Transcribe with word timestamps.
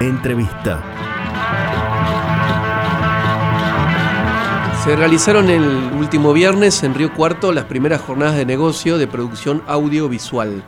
Entrevista. 0.00 0.84
Se 4.84 4.94
realizaron 4.94 5.48
el 5.48 5.64
último 5.98 6.34
viernes 6.34 6.82
en 6.82 6.94
Río 6.94 7.14
Cuarto 7.14 7.50
las 7.50 7.64
primeras 7.64 8.02
jornadas 8.02 8.36
de 8.36 8.44
negocio 8.44 8.98
de 8.98 9.06
producción 9.06 9.62
audiovisual, 9.66 10.62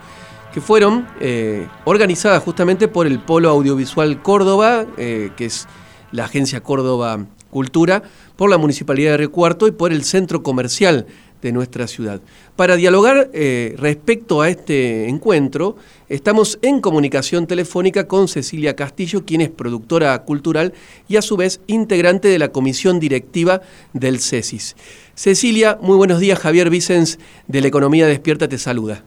que 0.53 0.62
fueron 0.62 1.06
eh, 1.21 1.69
organizadas 1.85 2.42
justamente 2.42 2.88
por 2.88 3.06
el 3.06 3.19
Polo 3.19 3.51
Audiovisual 3.51 4.22
Córdoba, 4.22 4.87
eh, 4.96 5.31
que 5.37 5.45
es 5.45 5.69
la 6.10 6.24
agencia 6.24 6.63
Córdoba 6.63 7.26
Cultura, 7.51 8.03
por 8.35 8.49
la 8.49 8.56
Municipalidad 8.56 9.13
de 9.13 9.17
Río 9.19 9.33
Cuarto 9.33 9.69
y 9.69 9.72
por 9.72 9.92
el 9.92 10.04
Centro 10.04 10.42
Comercial 10.42 11.06
de 11.42 11.52
nuestra 11.52 11.86
ciudad. 11.86 12.20
Para 12.56 12.76
dialogar 12.76 13.30
eh, 13.32 13.74
respecto 13.78 14.40
a 14.40 14.48
este 14.48 15.08
encuentro, 15.08 15.76
estamos 16.09 16.59
en 16.62 16.80
comunicación 16.80 17.46
telefónica 17.46 18.09
con 18.09 18.29
Cecilia 18.29 18.74
Castillo, 18.74 19.24
quien 19.24 19.41
es 19.41 19.51
productora 19.51 20.19
cultural 20.24 20.73
y 21.09 21.16
a 21.16 21.23
su 21.23 21.37
vez 21.37 21.60
integrante 21.66 22.29
de 22.29 22.38
la 22.38 22.48
comisión 22.48 22.98
directiva 22.98 23.60
del 23.93 24.19
CESIS. 24.19 24.77
Cecilia, 25.15 25.79
muy 25.80 25.96
buenos 25.96 26.20
días. 26.20 26.38
Javier 26.38 26.70
Vicens 26.70 27.19
de 27.46 27.60
la 27.60 27.68
Economía 27.68 28.07
Despierta 28.07 28.48
te 28.48 28.59
saluda. 28.59 29.02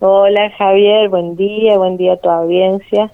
Hola 0.00 0.50
Javier, 0.56 1.08
buen 1.08 1.36
día, 1.36 1.76
buen 1.76 1.96
día 1.96 2.14
a 2.14 2.16
tu 2.16 2.30
audiencia. 2.30 3.10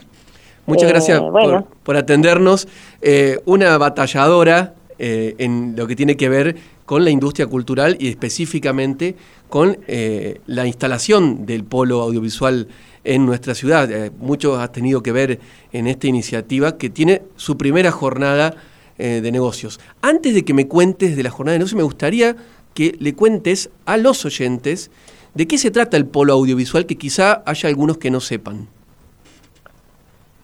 Muchas 0.67 0.89
gracias 0.89 1.21
eh, 1.21 1.61
por, 1.83 1.97
atendernos. 1.97 2.69
Eh, 3.03 3.39
una 3.47 3.77
batalladora 3.79 4.75
en 4.97 5.75
lo 5.77 5.89
que 5.89 5.97
tiene 5.97 6.17
que 6.17 6.29
ver 6.29 6.57
con 6.87 7.05
la 7.05 7.11
industria 7.11 7.47
cultural 7.47 7.97
y 7.99 8.09
específicamente 8.09 9.17
con 9.49 9.79
eh, 9.87 10.41
la 10.47 10.67
instalación 10.67 11.47
del 11.47 11.65
polo 11.65 12.03
audiovisual 12.03 12.69
en 13.05 13.27
nuestra 13.27 13.55
ciudad. 13.55 13.91
Eh, 13.91 14.11
mucho 14.19 14.61
ha 14.61 14.71
tenido 14.71 15.03
que 15.03 15.13
ver 15.13 15.41
en 15.73 15.87
esta 15.87 16.07
iniciativa 16.07 16.77
que 16.77 16.91
tiene 16.91 17.23
su 17.37 17.57
primera 17.57 17.91
jornada 17.91 18.55
eh, 18.99 19.21
de 19.23 19.33
negocios. 19.33 19.81
Antes 20.03 20.35
de 20.35 20.45
que 20.45 20.55
me 20.55 20.69
cuentes 20.69 21.17
de 21.17 21.23
la 21.23 21.31
jornada 21.31 21.55
de 21.55 21.59
negocios, 21.61 21.77
me 21.77 21.85
gustaría 21.85 22.37
que 22.75 22.95
le 22.99 23.15
cuentes 23.15 23.71
a 23.87 23.97
los 23.97 24.25
oyentes 24.25 24.91
de 25.35 25.47
qué 25.47 25.59
se 25.59 25.71
trata 25.71 25.97
el 25.97 26.07
polo 26.07 26.33
audiovisual, 26.35 26.87
que 26.87 26.97
quizá 26.97 27.43
haya 27.47 27.69
algunos 27.69 27.99
que 27.99 28.11
no 28.11 28.21
sepan. 28.21 28.69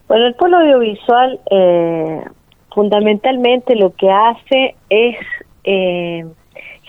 Bueno, 0.07 0.27
el 0.27 0.35
polo 0.35 0.57
audiovisual 0.57 1.39
fundamentalmente 2.73 3.75
lo 3.75 3.93
que 3.93 4.09
hace 4.09 4.75
es 4.89 5.17
eh, 5.63 6.25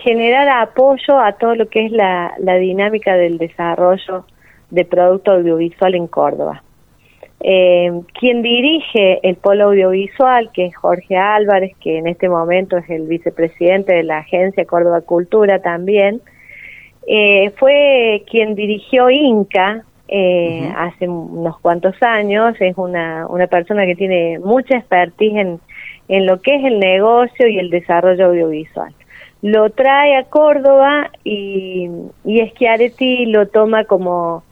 generar 0.03 0.49
apoyo 0.49 1.19
a 1.19 1.31
todo 1.33 1.55
lo 1.55 1.67
que 1.69 1.85
es 1.85 1.91
la, 1.91 2.35
dinámica 2.59 3.15
del 3.15 3.37
desarrollo 3.37 4.25
de 4.69 4.85
producto 4.85 5.31
audiovisual 5.31 5.95
en 5.95 6.07
Córdoba. 6.07 6.63
Eh, 7.45 7.91
quien 8.19 8.41
dirige 8.41 9.19
el 9.27 9.35
polo 9.35 9.65
audiovisual, 9.65 10.49
que 10.53 10.67
es 10.67 10.75
Jorge 10.75 11.17
Álvarez, 11.17 11.73
que 11.81 11.97
en 11.97 12.07
este 12.07 12.29
momento 12.29 12.77
es 12.77 12.89
el 12.89 13.07
vicepresidente 13.07 13.93
de 13.93 14.03
la 14.03 14.19
agencia 14.19 14.65
Córdoba 14.65 15.01
Cultura 15.01 15.59
también, 15.59 16.21
eh, 17.07 17.51
fue 17.57 18.23
quien 18.29 18.55
dirigió 18.55 19.09
Inca 19.09 19.83
eh, 20.07 20.71
hace 20.77 21.07
unos 21.07 21.59
cuantos 21.59 21.95
años, 22.01 22.55
es 22.59 22.77
una, 22.77 23.27
una 23.27 23.47
persona 23.47 23.85
que 23.85 23.95
tiene 23.95 24.39
mucha 24.39 24.77
expertise 24.77 25.35
en, 25.35 25.59
en 26.07 26.25
lo 26.25 26.41
que 26.41 26.55
es 26.55 26.63
el 26.63 26.79
negocio 26.79 27.47
y 27.47 27.57
el 27.57 27.69
desarrollo 27.69 28.27
audiovisual. 28.27 28.93
Lo 29.43 29.69
trae 29.69 30.15
a 30.15 30.23
Córdoba 30.23 31.11
y, 31.23 31.87
y 32.25 32.47
Schiaretti 32.47 33.27
lo 33.27 33.47
toma 33.49 33.83
como, 33.83 34.43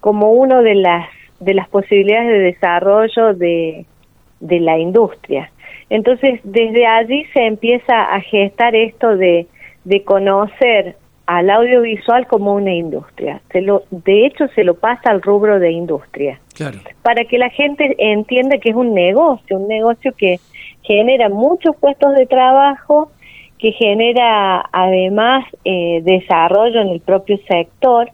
como 0.00 0.32
uno 0.32 0.62
de 0.62 0.74
las, 0.74 1.06
de 1.38 1.54
las 1.54 1.68
posibilidades 1.68 2.28
de 2.28 2.38
desarrollo 2.38 3.34
de, 3.34 3.84
de 4.40 4.60
la 4.60 4.78
industria. 4.78 5.52
Entonces, 5.90 6.40
desde 6.42 6.86
allí 6.86 7.24
se 7.34 7.46
empieza 7.46 8.02
a 8.02 8.20
gestar 8.20 8.74
esto 8.74 9.16
de, 9.16 9.46
de 9.84 10.02
conocer 10.02 10.96
al 11.26 11.50
audiovisual 11.50 12.26
como 12.26 12.54
una 12.54 12.72
industria. 12.72 13.42
Se 13.52 13.60
lo, 13.60 13.82
de 13.90 14.24
hecho, 14.24 14.48
se 14.54 14.64
lo 14.64 14.74
pasa 14.74 15.10
al 15.10 15.20
rubro 15.20 15.60
de 15.60 15.72
industria. 15.72 16.40
Claro. 16.54 16.78
Para 17.02 17.26
que 17.26 17.36
la 17.36 17.50
gente 17.50 17.94
entienda 17.98 18.56
que 18.56 18.70
es 18.70 18.74
un 18.74 18.94
negocio, 18.94 19.58
un 19.58 19.68
negocio 19.68 20.14
que 20.16 20.40
genera 20.80 21.28
muchos 21.28 21.76
puestos 21.76 22.14
de 22.14 22.24
trabajo, 22.24 23.10
que 23.58 23.72
genera 23.72 24.64
además 24.72 25.44
eh, 25.64 26.00
desarrollo 26.04 26.80
en 26.80 26.88
el 26.88 27.00
propio 27.00 27.38
sector 27.48 28.10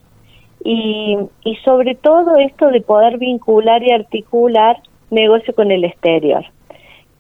y, 0.65 1.19
y 1.45 1.57
sobre 1.65 1.95
todo 1.95 2.37
esto 2.37 2.69
de 2.69 2.81
poder 2.81 3.19
vincular 3.19 3.83
y 3.83 3.93
articular 3.93 4.79
negocio 5.11 5.55
con 5.55 5.71
el 5.71 5.85
exterior. 5.85 6.45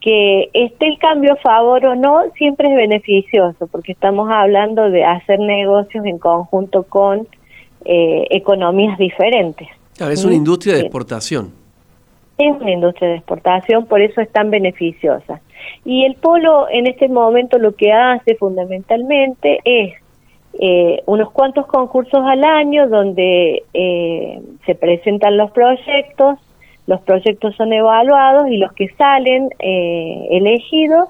Que 0.00 0.50
esté 0.52 0.88
el 0.88 0.98
cambio 0.98 1.32
a 1.34 1.36
favor 1.36 1.84
o 1.86 1.94
no, 1.94 2.22
siempre 2.36 2.68
es 2.68 2.76
beneficioso, 2.76 3.66
porque 3.68 3.92
estamos 3.92 4.30
hablando 4.30 4.90
de 4.90 5.04
hacer 5.04 5.38
negocios 5.38 6.04
en 6.04 6.18
conjunto 6.18 6.82
con 6.82 7.26
eh, 7.84 8.26
economías 8.30 8.98
diferentes. 8.98 9.68
Claro, 9.96 10.12
es 10.12 10.24
una 10.24 10.34
industria 10.34 10.74
de 10.74 10.80
exportación 10.80 11.63
es 12.38 12.50
una 12.60 12.72
industria 12.72 13.10
de 13.10 13.16
exportación, 13.16 13.86
por 13.86 14.00
eso 14.00 14.20
es 14.20 14.30
tan 14.30 14.50
beneficiosa. 14.50 15.40
Y 15.84 16.04
el 16.04 16.14
polo 16.16 16.68
en 16.70 16.86
este 16.86 17.08
momento 17.08 17.58
lo 17.58 17.74
que 17.74 17.92
hace 17.92 18.34
fundamentalmente 18.34 19.60
es 19.64 19.94
eh, 20.60 21.02
unos 21.06 21.30
cuantos 21.30 21.66
concursos 21.66 22.24
al 22.24 22.44
año 22.44 22.88
donde 22.88 23.64
eh, 23.72 24.40
se 24.66 24.74
presentan 24.74 25.36
los 25.36 25.50
proyectos, 25.50 26.38
los 26.86 27.00
proyectos 27.00 27.56
son 27.56 27.72
evaluados 27.72 28.48
y 28.48 28.58
los 28.58 28.72
que 28.72 28.88
salen 28.90 29.48
eh, 29.58 30.26
elegidos 30.30 31.08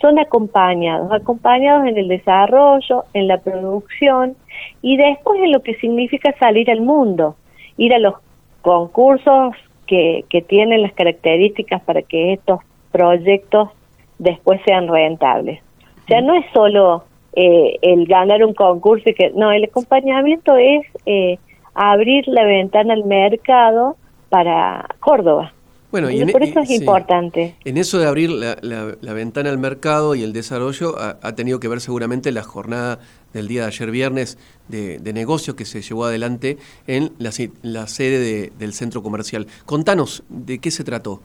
son 0.00 0.18
acompañados, 0.18 1.12
acompañados 1.12 1.86
en 1.86 1.98
el 1.98 2.08
desarrollo, 2.08 3.04
en 3.12 3.28
la 3.28 3.38
producción 3.38 4.34
y 4.80 4.96
después 4.96 5.40
en 5.42 5.52
lo 5.52 5.62
que 5.62 5.74
significa 5.74 6.34
salir 6.38 6.70
al 6.70 6.80
mundo, 6.80 7.36
ir 7.76 7.92
a 7.92 7.98
los 7.98 8.14
concursos 8.62 9.54
que, 9.90 10.44
tienen 10.48 10.82
las 10.82 10.92
características 10.92 11.82
para 11.82 12.02
que 12.02 12.34
estos 12.34 12.60
proyectos 12.92 13.70
después 14.18 14.60
sean 14.64 14.88
rentables. 14.88 15.60
O 16.04 16.06
sea, 16.06 16.20
no 16.20 16.34
es 16.34 16.44
solo 16.54 17.04
eh, 17.34 17.76
el 17.82 18.06
ganar 18.06 18.44
un 18.44 18.54
concurso 18.54 19.10
y 19.10 19.14
que 19.14 19.30
no, 19.30 19.50
el 19.50 19.64
acompañamiento 19.64 20.56
es 20.56 20.86
eh, 21.06 21.38
abrir 21.74 22.26
la 22.28 22.44
ventana 22.44 22.94
al 22.94 23.04
mercado 23.04 23.96
para 24.28 24.86
Córdoba. 25.00 25.52
Bueno, 25.90 26.08
y 26.08 26.24
por 26.26 26.44
eso 26.44 26.60
es 26.60 26.70
importante. 26.70 27.56
En 27.64 27.76
eso 27.76 27.98
de 27.98 28.06
abrir 28.06 28.30
la, 28.30 29.12
ventana 29.12 29.50
al 29.50 29.58
mercado 29.58 30.14
y 30.14 30.22
el 30.22 30.32
desarrollo 30.32 30.94
ha, 30.98 31.34
tenido 31.34 31.58
que 31.58 31.66
ver 31.66 31.80
seguramente 31.80 32.30
la 32.30 32.44
jornada 32.44 33.00
del 33.32 33.48
día 33.48 33.62
de 33.62 33.66
ayer 33.68 33.90
viernes 33.90 34.38
de, 34.68 35.12
negocio 35.12 35.56
que 35.56 35.64
se 35.64 35.82
llevó 35.82 36.04
adelante 36.04 36.58
en 36.86 37.10
la, 37.18 37.86
sede 37.86 38.50
del 38.58 38.72
centro 38.72 39.02
comercial. 39.02 39.46
Contanos, 39.66 40.22
¿de 40.28 40.58
qué 40.58 40.70
se 40.70 40.84
trató? 40.84 41.20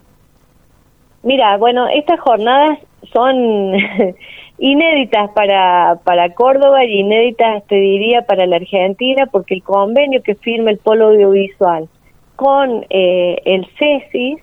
Mira, 1.24 1.58
bueno, 1.58 1.88
estas 1.88 2.20
jornadas 2.20 2.80
son 3.14 3.36
inéditas 4.60 5.30
para, 5.32 6.00
para 6.04 6.34
Córdoba 6.34 6.86
y 6.86 7.00
inéditas, 7.00 7.66
te 7.68 7.76
diría, 7.76 8.24
para 8.24 8.46
la 8.46 8.58
Argentina, 8.58 9.26
porque 9.32 9.56
el 9.56 9.64
convenio 9.64 10.22
que 10.22 10.36
firma 10.36 10.72
el 10.72 10.78
Polo 10.78 11.08
Audiovisual 11.08 11.90
con 12.36 12.86
eh, 12.90 13.42
el 13.46 13.66
CESIS 13.78 14.40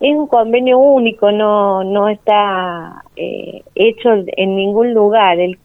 es 0.00 0.16
un 0.16 0.26
convenio 0.26 0.78
único, 0.78 1.30
no, 1.30 1.84
no 1.84 2.08
está 2.08 3.04
eh, 3.16 3.62
hecho 3.74 4.10
en 4.12 4.56
ningún 4.56 4.92
lugar. 4.92 5.38
El, 5.38 5.58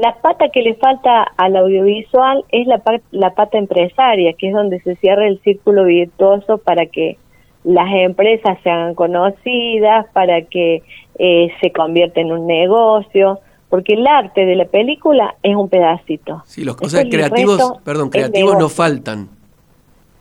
la 0.00 0.14
pata 0.14 0.48
que 0.48 0.62
le 0.62 0.74
falta 0.74 1.24
al 1.36 1.56
audiovisual 1.56 2.44
es 2.50 2.66
la, 2.66 2.82
la 3.10 3.34
pata 3.34 3.58
empresaria, 3.58 4.32
que 4.32 4.48
es 4.48 4.54
donde 4.54 4.80
se 4.80 4.96
cierra 4.96 5.26
el 5.26 5.40
círculo 5.42 5.84
virtuoso 5.84 6.58
para 6.58 6.86
que 6.86 7.18
las 7.64 7.88
empresas 7.92 8.58
sean 8.62 8.94
conocidas, 8.94 10.06
para 10.14 10.42
que 10.42 10.82
eh, 11.18 11.48
se 11.60 11.70
convierta 11.70 12.20
en 12.20 12.32
un 12.32 12.46
negocio, 12.46 13.40
porque 13.68 13.92
el 13.92 14.06
arte 14.06 14.46
de 14.46 14.56
la 14.56 14.64
película 14.64 15.34
es 15.42 15.54
un 15.54 15.68
pedacito. 15.68 16.42
Sí, 16.46 16.64
los 16.64 16.76
cosas 16.76 17.04
creativos, 17.10 17.60
perdón, 17.84 18.08
creativos 18.08 18.56
no 18.58 18.70
faltan. 18.70 19.28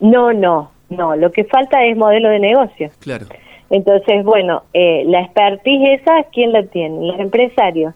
No, 0.01 0.33
no, 0.33 0.71
no, 0.89 1.15
lo 1.15 1.31
que 1.31 1.45
falta 1.45 1.85
es 1.85 1.95
modelo 1.95 2.29
de 2.29 2.39
negocio. 2.39 2.89
Claro. 2.99 3.27
Entonces, 3.69 4.25
bueno, 4.25 4.63
eh, 4.73 5.03
la 5.05 5.21
expertise 5.21 6.01
esa, 6.01 6.23
¿quién 6.33 6.51
la 6.51 6.63
tiene? 6.63 7.07
Los 7.07 7.19
empresarios. 7.19 7.93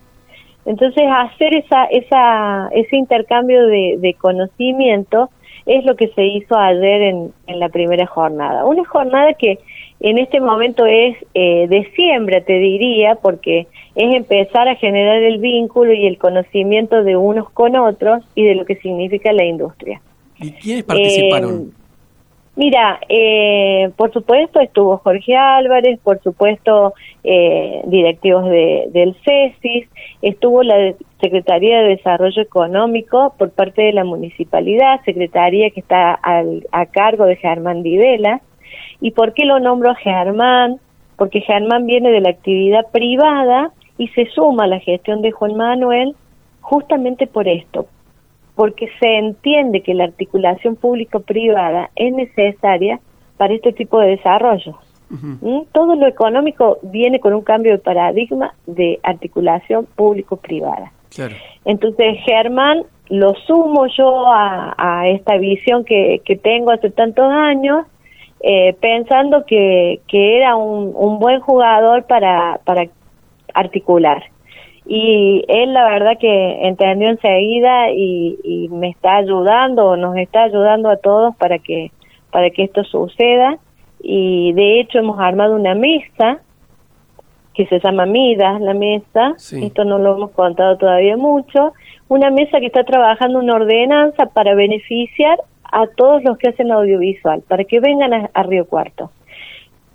Entonces, 0.65 1.03
hacer 1.09 1.55
esa, 1.55 1.85
esa, 1.85 2.69
ese 2.73 2.95
intercambio 2.95 3.65
de, 3.67 4.15
conocimiento 4.19 5.29
es 5.65 5.83
lo 5.85 5.95
que 5.95 6.07
se 6.09 6.25
hizo 6.25 6.57
ayer 6.57 7.01
en, 7.01 7.33
en, 7.47 7.59
la 7.59 7.69
primera 7.69 8.05
jornada. 8.05 8.65
Una 8.65 8.85
jornada 8.85 9.33
que 9.33 9.59
en 9.99 10.17
este 10.17 10.41
momento 10.41 10.85
es 10.85 11.17
eh, 11.33 11.67
de 11.67 11.89
siembra, 11.95 12.41
te 12.41 12.59
diría, 12.59 13.15
porque 13.15 13.67
es 13.95 14.15
empezar 14.15 14.67
a 14.67 14.75
generar 14.75 15.23
el 15.23 15.39
vínculo 15.39 15.93
y 15.93 16.05
el 16.07 16.17
conocimiento 16.17 17.03
de 17.03 17.15
unos 17.15 17.49
con 17.51 17.75
otros 17.75 18.23
y 18.35 18.43
de 18.43 18.55
lo 18.55 18.65
que 18.65 18.75
significa 18.77 19.31
la 19.31 19.45
industria. 19.45 20.01
¿Y 20.39 20.51
quiénes 20.51 20.83
participaron? 20.83 21.71
Mira, 22.55 22.99
eh, 23.09 23.91
por 23.97 24.13
supuesto 24.13 24.59
estuvo 24.59 24.97
Jorge 24.97 25.35
Álvarez, 25.35 25.99
por 26.03 26.21
supuesto 26.21 26.93
eh, 27.23 27.81
directivos 27.85 28.45
de, 28.45 28.89
del 28.91 29.15
CESIS, 29.25 29.89
estuvo 30.21 30.61
la 30.61 30.93
Secretaría 31.19 31.79
de 31.79 31.95
Desarrollo 31.95 32.41
Económico 32.41 33.33
por 33.39 33.49
parte 33.51 33.81
de 33.81 33.93
la 33.93 34.03
municipalidad, 34.03 35.01
secretaría 35.03 35.71
que 35.71 35.79
está 35.79 36.19
a 36.21 36.85
cargo 36.87 37.25
de 37.25 37.37
Germán 37.37 37.81
Divela. 37.81 38.41
¿Y 39.01 39.11
por 39.11 39.33
qué 39.33 39.45
lo 39.45 39.59
nombro 39.59 39.91
a 39.91 39.95
Germán? 39.95 40.77
Porque 41.17 41.41
Germán 41.41 41.87
viene 41.87 42.11
de 42.11 42.21
la 42.21 42.29
actividad 42.29 42.85
privada 42.91 43.71
y 43.97 44.09
se 44.09 44.27
suma 44.27 44.65
a 44.65 44.67
la 44.67 44.79
gestión 44.79 45.21
de 45.21 45.31
Juan 45.31 45.55
Manuel 45.55 46.15
justamente 46.61 47.25
por 47.27 47.47
esto, 47.47 47.87
porque 48.55 48.87
se 48.99 49.17
entiende 49.17 49.81
que 49.81 49.93
la 49.93 50.05
articulación 50.05 50.75
público-privada 50.75 51.89
es 51.95 52.13
necesaria 52.13 52.99
para 53.37 53.53
este 53.53 53.73
tipo 53.73 53.99
de 53.99 54.09
desarrollo. 54.09 54.77
¿Mm? 55.09 55.61
Todo 55.71 55.95
lo 55.95 56.07
económico 56.07 56.79
viene 56.81 57.19
con 57.19 57.33
un 57.33 57.43
cambio 57.43 57.73
de 57.73 57.77
paradigma 57.77 58.55
de 58.65 58.99
articulación 59.03 59.85
público-privada. 59.95 60.91
Entonces, 61.65 62.17
Germán, 62.25 62.83
lo 63.09 63.35
sumo 63.45 63.85
yo 63.95 64.25
a, 64.27 65.03
esta 65.07 65.37
visión 65.37 65.85
que, 65.85 66.21
tengo 66.41 66.71
hace 66.71 66.89
tantos 66.89 67.31
años, 67.31 67.85
eh, 68.41 68.75
pensando 68.81 69.45
que, 69.45 70.01
que 70.07 70.37
era 70.37 70.55
un, 70.55 70.91
un, 70.95 71.19
buen 71.19 71.39
jugador 71.39 72.05
para, 72.05 72.59
para 72.65 72.87
articular 73.53 74.23
y 74.85 75.45
él 75.47 75.73
la 75.73 75.85
verdad 75.89 76.17
que 76.19 76.67
entendió 76.67 77.09
enseguida 77.09 77.91
y, 77.91 78.37
y 78.43 78.69
me 78.69 78.89
está 78.89 79.17
ayudando, 79.17 79.95
nos 79.95 80.17
está 80.17 80.43
ayudando 80.43 80.89
a 80.89 80.97
todos 80.97 81.35
para 81.37 81.59
que 81.59 81.91
para 82.31 82.49
que 82.49 82.63
esto 82.63 82.83
suceda 82.83 83.59
y 84.01 84.51
de 84.53 84.79
hecho 84.81 84.99
hemos 84.99 85.19
armado 85.19 85.55
una 85.55 85.75
mesa 85.75 86.41
que 87.53 87.67
se 87.67 87.79
llama 87.79 88.05
Midas, 88.05 88.59
la 88.61 88.73
mesa, 88.73 89.35
esto 89.37 89.85
no 89.85 89.99
lo 89.99 90.15
hemos 90.15 90.31
contado 90.31 90.75
todavía 90.77 91.15
mucho, 91.17 91.73
una 92.09 92.31
mesa 92.31 92.59
que 92.59 92.65
está 92.65 92.83
trabajando 92.83 93.39
una 93.39 93.55
ordenanza 93.55 94.25
para 94.25 94.55
beneficiar 94.55 95.39
a 95.63 95.85
todos 95.87 96.23
los 96.23 96.37
que 96.37 96.49
hacen 96.49 96.71
audiovisual, 96.71 97.43
para 97.47 97.63
que 97.63 97.79
vengan 97.79 98.29
a 98.33 98.43
Río 98.43 98.65
Cuarto. 98.65 99.11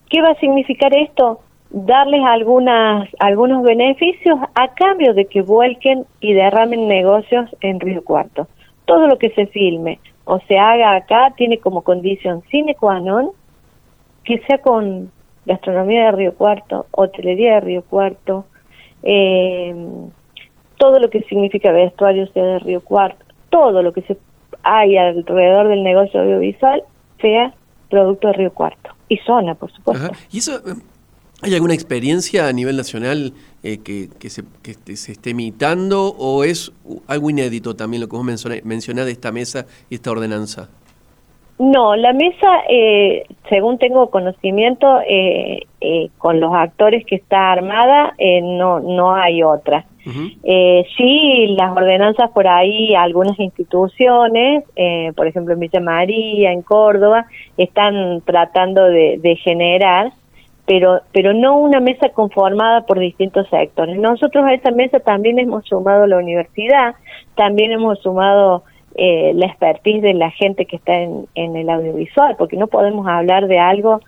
¿Qué 0.08 0.22
va 0.22 0.30
a 0.30 0.40
significar 0.40 0.96
esto? 0.96 1.40
Darles 1.70 2.22
algunas, 2.24 3.08
algunos 3.18 3.62
beneficios 3.62 4.38
a 4.54 4.68
cambio 4.74 5.14
de 5.14 5.26
que 5.26 5.42
vuelquen 5.42 6.06
y 6.20 6.32
derramen 6.32 6.88
negocios 6.88 7.50
en 7.60 7.80
Río 7.80 8.02
Cuarto. 8.02 8.48
Todo 8.84 9.06
lo 9.06 9.18
que 9.18 9.30
se 9.30 9.46
filme 9.46 10.00
o 10.24 10.40
se 10.40 10.58
haga 10.58 10.96
acá 10.96 11.34
tiene 11.36 11.58
como 11.58 11.82
condición 11.82 12.42
sine 12.50 12.74
qua 12.74 13.00
non 13.00 13.32
que 14.24 14.40
sea 14.46 14.58
con 14.58 15.10
gastronomía 15.46 16.06
de 16.06 16.12
Río 16.12 16.34
Cuarto, 16.34 16.86
hotelería 16.90 17.54
de 17.54 17.60
Río 17.60 17.82
Cuarto, 17.82 18.44
eh, 19.02 19.74
todo 20.76 21.00
lo 21.00 21.08
que 21.08 21.22
significa 21.22 21.72
vestuario 21.72 22.26
sea 22.28 22.44
de 22.44 22.58
Río 22.58 22.82
Cuarto, 22.82 23.24
todo 23.48 23.82
lo 23.82 23.92
que 23.92 24.02
se 24.02 24.18
hay 24.62 24.98
alrededor 24.98 25.68
del 25.68 25.82
negocio 25.82 26.20
audiovisual 26.20 26.82
sea 27.20 27.54
producto 27.88 28.28
de 28.28 28.34
Río 28.34 28.52
Cuarto 28.52 28.90
y 29.08 29.16
zona, 29.18 29.54
por 29.54 29.72
supuesto. 29.72 30.10
Y 30.30 30.38
eso 30.38 30.60
¿Hay 31.40 31.54
alguna 31.54 31.74
experiencia 31.74 32.48
a 32.48 32.52
nivel 32.52 32.76
nacional 32.76 33.32
eh, 33.62 33.78
que, 33.78 34.28
se, 34.28 34.42
se, 34.96 35.12
esté 35.12 35.30
imitando 35.30 36.08
o 36.18 36.42
es 36.42 36.72
algo 37.06 37.30
inédito 37.30 37.76
también 37.76 38.00
lo 38.00 38.08
que 38.08 38.16
vos 38.16 38.24
mencionás 38.64 39.06
de 39.06 39.12
esta 39.12 39.30
mesa 39.30 39.66
y 39.88 39.94
esta 39.94 40.10
ordenanza? 40.10 40.68
No, 41.60 41.94
la 41.94 42.12
mesa, 42.12 42.62
eh, 42.68 43.24
según 43.48 43.78
tengo 43.78 44.10
conocimiento, 44.10 45.00
eh, 45.08 45.60
con 46.18 46.40
los 46.40 46.52
actores 46.54 47.04
que 47.06 47.16
está 47.16 47.52
armada, 47.52 48.14
no, 48.42 48.80
no 48.80 49.14
hay 49.14 49.44
otra. 49.44 49.84
sí, 50.96 51.54
las 51.56 51.76
ordenanzas 51.76 52.30
por 52.30 52.48
ahí, 52.48 52.96
algunas 52.96 53.38
instituciones, 53.38 54.64
por 55.14 55.26
ejemplo 55.28 55.54
en 55.54 55.60
Villa 55.60 55.80
María, 55.80 56.52
en 56.52 56.62
Córdoba, 56.62 57.26
están 57.56 58.22
tratando 58.22 58.84
de, 58.86 59.18
de 59.18 59.36
generar 59.36 60.12
pero, 60.68 61.00
pero 61.12 61.32
no 61.32 61.58
una 61.58 61.80
mesa 61.80 62.10
conformada 62.10 62.82
por 62.82 62.98
distintos 62.98 63.48
sectores. 63.48 63.98
Nosotros 63.98 64.44
a 64.44 64.52
esa 64.52 64.70
mesa 64.70 65.00
también 65.00 65.38
hemos 65.38 65.64
sumado 65.64 66.06
la 66.06 66.18
universidad, 66.18 66.94
también 67.36 67.72
hemos 67.72 67.98
sumado 68.00 68.64
eh, 68.94 69.32
la 69.34 69.46
expertise 69.46 70.02
de 70.02 70.12
la 70.12 70.30
gente 70.30 70.66
que 70.66 70.76
está 70.76 70.94
en, 70.94 71.26
en 71.34 71.56
el 71.56 71.70
audiovisual, 71.70 72.36
porque 72.36 72.58
no 72.58 72.66
podemos 72.66 73.08
hablar 73.08 73.48
de 73.48 73.58
algo 73.58 74.02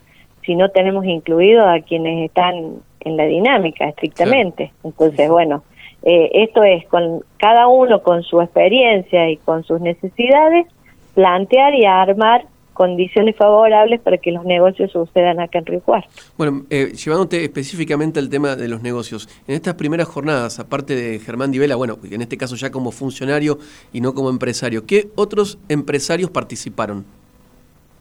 si 0.45 0.55
no 0.55 0.69
tenemos 0.69 1.07
incluido 1.07 1.67
a 1.67 1.81
quienes 1.81 2.27
están 2.27 2.83
en 3.01 3.17
la 3.17 3.25
dinámica 3.25 3.89
estrictamente. 3.89 4.71
Entonces, 4.85 5.31
bueno, 5.31 5.63
eh, 6.03 6.31
esto 6.35 6.63
es 6.63 6.87
con 6.89 7.25
cada 7.39 7.69
uno 7.69 8.03
con 8.03 8.23
su 8.23 8.39
experiencia 8.43 9.31
y 9.31 9.39
con 9.39 9.65
sus 9.65 9.81
necesidades, 9.81 10.67
plantear 11.15 11.75
y 11.75 11.87
armar 11.87 12.45
condiciones 12.81 13.37
favorables 13.37 14.01
para 14.01 14.17
que 14.17 14.33
los 14.33 14.43
negocios 14.47 14.91
sucedan 14.91 15.39
acá 15.39 15.59
en 15.59 15.67
Río 15.67 15.81
Cuarto. 15.83 16.09
Bueno, 16.39 16.63
eh, 16.71 16.93
llevándote 16.95 17.45
específicamente 17.45 18.19
al 18.19 18.31
tema 18.31 18.57
de 18.57 18.69
los 18.69 18.81
negocios, 18.81 19.29
en 19.47 19.55
estas 19.55 19.75
primeras 19.75 20.09
jornadas, 20.09 20.59
aparte 20.59 20.95
de 20.95 21.19
Germán 21.19 21.53
Divela, 21.53 21.77
bueno, 21.77 21.99
en 22.11 22.23
este 22.23 22.39
caso 22.39 22.57
ya 22.57 22.71
como 22.71 22.91
funcionario 22.91 23.59
y 23.93 24.01
no 24.01 24.15
como 24.15 24.31
empresario, 24.31 24.87
¿qué 24.87 25.09
otros 25.15 25.59
empresarios 25.69 26.31
participaron? 26.31 27.05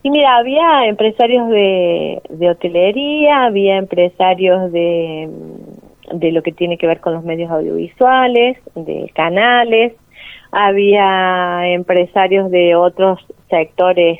Y 0.01 0.11
mira, 0.11 0.37
había 0.37 0.85
empresarios 0.87 1.49
de, 1.49 2.21
de 2.29 2.49
hotelería, 2.49 3.47
había 3.47 3.75
empresarios 3.75 4.71
de, 4.71 5.27
de 6.13 6.31
lo 6.31 6.41
que 6.41 6.53
tiene 6.53 6.77
que 6.77 6.87
ver 6.87 7.01
con 7.01 7.15
los 7.15 7.25
medios 7.25 7.51
audiovisuales, 7.51 8.57
de 8.75 9.11
canales, 9.13 9.91
había 10.53 11.67
empresarios 11.67 12.49
de 12.49 12.75
otros 12.75 13.19
sectores 13.49 14.19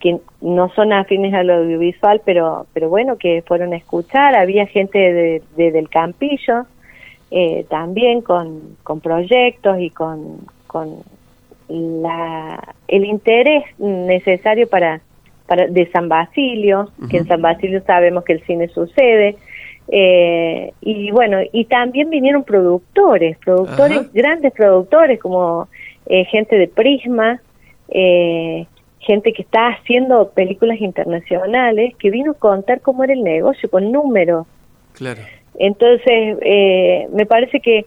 que 0.00 0.18
no 0.40 0.68
son 0.70 0.92
afines 0.92 1.34
al 1.34 1.50
audiovisual, 1.50 2.22
pero, 2.24 2.66
pero 2.72 2.88
bueno, 2.88 3.16
que 3.16 3.42
fueron 3.46 3.72
a 3.72 3.76
escuchar. 3.76 4.36
Había 4.36 4.66
gente 4.66 4.98
de, 4.98 5.42
del 5.56 5.88
Campillo 5.88 6.66
eh, 7.30 7.66
también 7.68 8.22
con, 8.22 8.76
con 8.82 9.00
proyectos 9.00 9.78
y 9.80 9.90
con, 9.90 10.38
con 10.66 11.02
la, 11.68 12.74
el 12.86 13.04
interés 13.04 13.64
necesario 13.78 14.68
para, 14.68 15.00
para 15.46 15.66
de 15.66 15.86
San 15.90 16.08
Basilio, 16.08 16.90
que 17.10 17.18
en 17.18 17.26
San 17.26 17.42
Basilio 17.42 17.82
sabemos 17.84 18.24
que 18.24 18.34
el 18.34 18.42
cine 18.44 18.68
sucede. 18.68 19.36
Eh, 19.90 20.72
y 20.82 21.10
bueno, 21.10 21.38
y 21.52 21.64
también 21.64 22.10
vinieron 22.10 22.44
productores, 22.44 23.38
productores, 23.38 24.12
grandes 24.12 24.52
productores 24.52 25.18
como 25.18 25.66
eh, 26.06 26.24
gente 26.26 26.56
de 26.56 26.68
Prisma, 26.68 27.40
eh, 27.88 28.66
gente 29.00 29.32
que 29.32 29.42
está 29.42 29.68
haciendo 29.68 30.30
películas 30.30 30.80
internacionales, 30.80 31.94
que 31.98 32.10
vino 32.10 32.32
a 32.32 32.34
contar 32.34 32.80
cómo 32.80 33.04
era 33.04 33.12
el 33.12 33.22
negocio, 33.22 33.70
con 33.70 33.92
números. 33.92 34.46
Claro. 34.92 35.20
Entonces, 35.58 36.38
eh, 36.42 37.08
me 37.12 37.26
parece 37.26 37.60
que, 37.60 37.86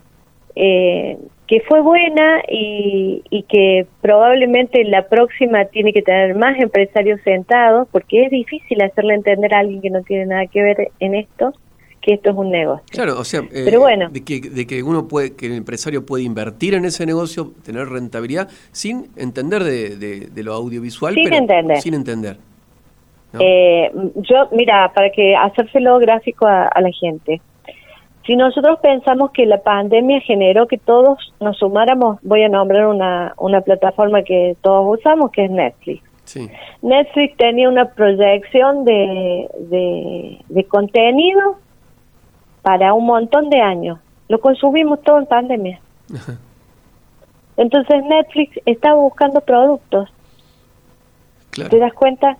eh, 0.55 1.17
que 1.47 1.61
fue 1.61 1.81
buena 1.81 2.41
y, 2.47 3.23
y 3.29 3.43
que 3.43 3.85
probablemente 4.01 4.83
la 4.85 5.07
próxima 5.07 5.65
tiene 5.65 5.93
que 5.93 6.01
tener 6.01 6.35
más 6.35 6.57
empresarios 6.59 7.21
sentados, 7.23 7.87
porque 7.91 8.25
es 8.25 8.31
difícil 8.31 8.81
hacerle 8.81 9.15
entender 9.15 9.53
a 9.53 9.59
alguien 9.59 9.81
que 9.81 9.89
no 9.89 10.01
tiene 10.03 10.25
nada 10.25 10.47
que 10.47 10.61
ver 10.61 10.91
en 10.99 11.15
esto 11.15 11.53
que 12.01 12.13
esto 12.15 12.31
es 12.31 12.35
un 12.35 12.49
negocio. 12.49 12.83
Claro, 12.89 13.19
o 13.19 13.23
sea, 13.23 13.41
Pero 13.49 13.77
eh, 13.77 13.77
bueno. 13.77 14.09
de, 14.09 14.23
que, 14.23 14.41
de 14.41 14.65
que 14.65 14.81
uno 14.83 15.07
puede, 15.07 15.35
que 15.35 15.45
el 15.45 15.53
empresario 15.53 16.05
puede 16.05 16.23
invertir 16.23 16.73
en 16.73 16.85
ese 16.85 17.05
negocio, 17.05 17.51
tener 17.63 17.87
rentabilidad, 17.87 18.49
sin 18.71 19.07
entender 19.15 19.63
de, 19.63 19.95
de, 20.27 20.43
lo 20.43 20.53
audiovisual, 20.53 21.13
sin 21.13 21.33
entender. 21.33 21.81
sin 21.81 21.93
entender. 21.93 22.37
Eh, 23.39 23.91
yo, 24.15 24.49
mira, 24.51 24.91
para 24.93 25.09
que 25.11 25.35
hacérselo 25.35 25.99
gráfico 25.99 26.47
a, 26.47 26.69
la 26.81 26.91
gente, 26.91 27.39
si 28.25 28.35
nosotros 28.35 28.79
pensamos 28.81 29.31
que 29.31 29.45
la 29.45 29.61
pandemia 29.61 30.19
generó 30.21 30.67
que 30.67 30.77
todos 30.77 31.33
nos 31.39 31.57
sumáramos, 31.57 32.19
voy 32.23 32.43
a 32.43 32.49
nombrar 32.49 32.87
una, 32.87 33.33
una 33.37 33.61
plataforma 33.61 34.23
que 34.23 34.57
todos 34.61 34.99
usamos, 34.99 35.31
que 35.31 35.45
es 35.45 35.51
Netflix. 35.51 36.03
Sí. 36.23 36.49
Netflix 36.81 37.37
tenía 37.37 37.69
una 37.69 37.85
proyección 37.93 38.85
de, 38.85 39.47
de, 39.69 40.37
de 40.49 40.63
contenido 40.65 41.57
para 42.61 42.93
un 42.93 43.05
montón 43.05 43.49
de 43.49 43.61
años. 43.61 43.99
Lo 44.27 44.39
consumimos 44.39 45.01
todo 45.01 45.19
en 45.19 45.25
pandemia. 45.25 45.79
Entonces 47.57 48.03
Netflix 48.03 48.59
está 48.65 48.93
buscando 48.93 49.41
productos. 49.41 50.09
¿Te 51.51 51.77
das 51.77 51.93
cuenta? 51.93 52.37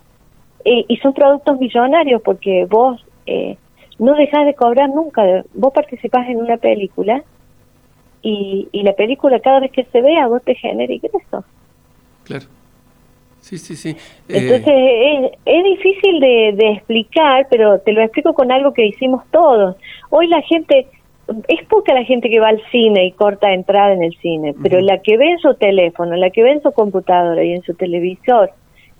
y 0.64 0.96
son 0.98 1.12
productos 1.12 1.58
millonarios 1.58 2.22
porque 2.22 2.66
vos 2.70 3.04
eh, 3.26 3.56
no 3.98 4.14
dejas 4.14 4.46
de 4.46 4.54
cobrar 4.54 4.88
nunca. 4.90 5.22
Vos 5.54 5.72
participás 5.72 6.28
en 6.28 6.36
una 6.36 6.56
película 6.56 7.22
y, 8.22 8.68
y 8.70 8.82
la 8.84 8.92
película 8.92 9.40
cada 9.40 9.58
vez 9.58 9.72
que 9.72 9.84
se 9.86 10.00
vea 10.00 10.28
vos 10.28 10.40
te 10.44 10.54
genera 10.54 10.92
ingresos. 10.92 11.44
Claro. 12.24 12.46
Sí, 13.42 13.58
sí, 13.58 13.74
sí. 13.74 13.96
Entonces 14.28 14.66
es, 14.66 15.32
es, 15.44 15.64
difícil 15.64 16.20
de, 16.20 16.52
de, 16.54 16.70
explicar, 16.74 17.48
pero 17.50 17.80
te 17.80 17.92
lo 17.92 18.00
explico 18.00 18.34
con 18.34 18.52
algo 18.52 18.72
que 18.72 18.86
hicimos 18.86 19.24
todos. 19.32 19.76
Hoy 20.10 20.28
la 20.28 20.40
gente, 20.42 20.86
es 21.48 21.66
poca 21.66 21.92
la 21.92 22.04
gente 22.04 22.30
que 22.30 22.38
va 22.38 22.48
al 22.50 22.62
cine 22.70 23.04
y 23.04 23.12
corta 23.12 23.52
entrada 23.52 23.94
en 23.94 24.04
el 24.04 24.16
cine, 24.22 24.54
pero 24.62 24.80
la 24.80 25.02
que 25.02 25.16
ve 25.16 25.32
en 25.32 25.38
su 25.40 25.54
teléfono, 25.54 26.14
la 26.14 26.30
que 26.30 26.44
ve 26.44 26.52
en 26.52 26.62
su 26.62 26.70
computadora 26.70 27.42
y 27.42 27.52
en 27.52 27.62
su 27.62 27.74
televisor 27.74 28.52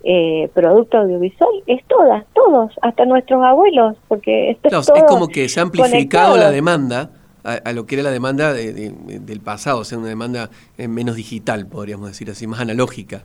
eh, 0.02 0.50
producto 0.52 0.98
audiovisual, 0.98 1.62
es 1.68 1.80
todas, 1.86 2.24
todos, 2.34 2.72
hasta 2.82 3.04
nuestros 3.04 3.44
abuelos, 3.44 3.96
porque 4.08 4.50
esto 4.50 4.76
es, 4.76 4.90
es 4.92 5.04
como 5.04 5.28
que 5.28 5.48
se 5.48 5.60
ha 5.60 5.62
amplificado 5.62 6.36
la 6.36 6.50
demanda 6.50 7.10
a, 7.44 7.72
lo 7.72 7.86
que 7.86 7.94
era 7.94 8.02
la 8.02 8.10
demanda 8.10 8.52
del 8.52 9.40
pasado, 9.40 9.80
o 9.80 9.84
sea, 9.84 9.98
una 9.98 10.08
demanda 10.08 10.50
eh, 10.78 10.88
menos 10.88 11.14
digital, 11.14 11.68
podríamos 11.68 12.08
decir 12.08 12.28
así, 12.28 12.48
más 12.48 12.60
analógica. 12.60 13.22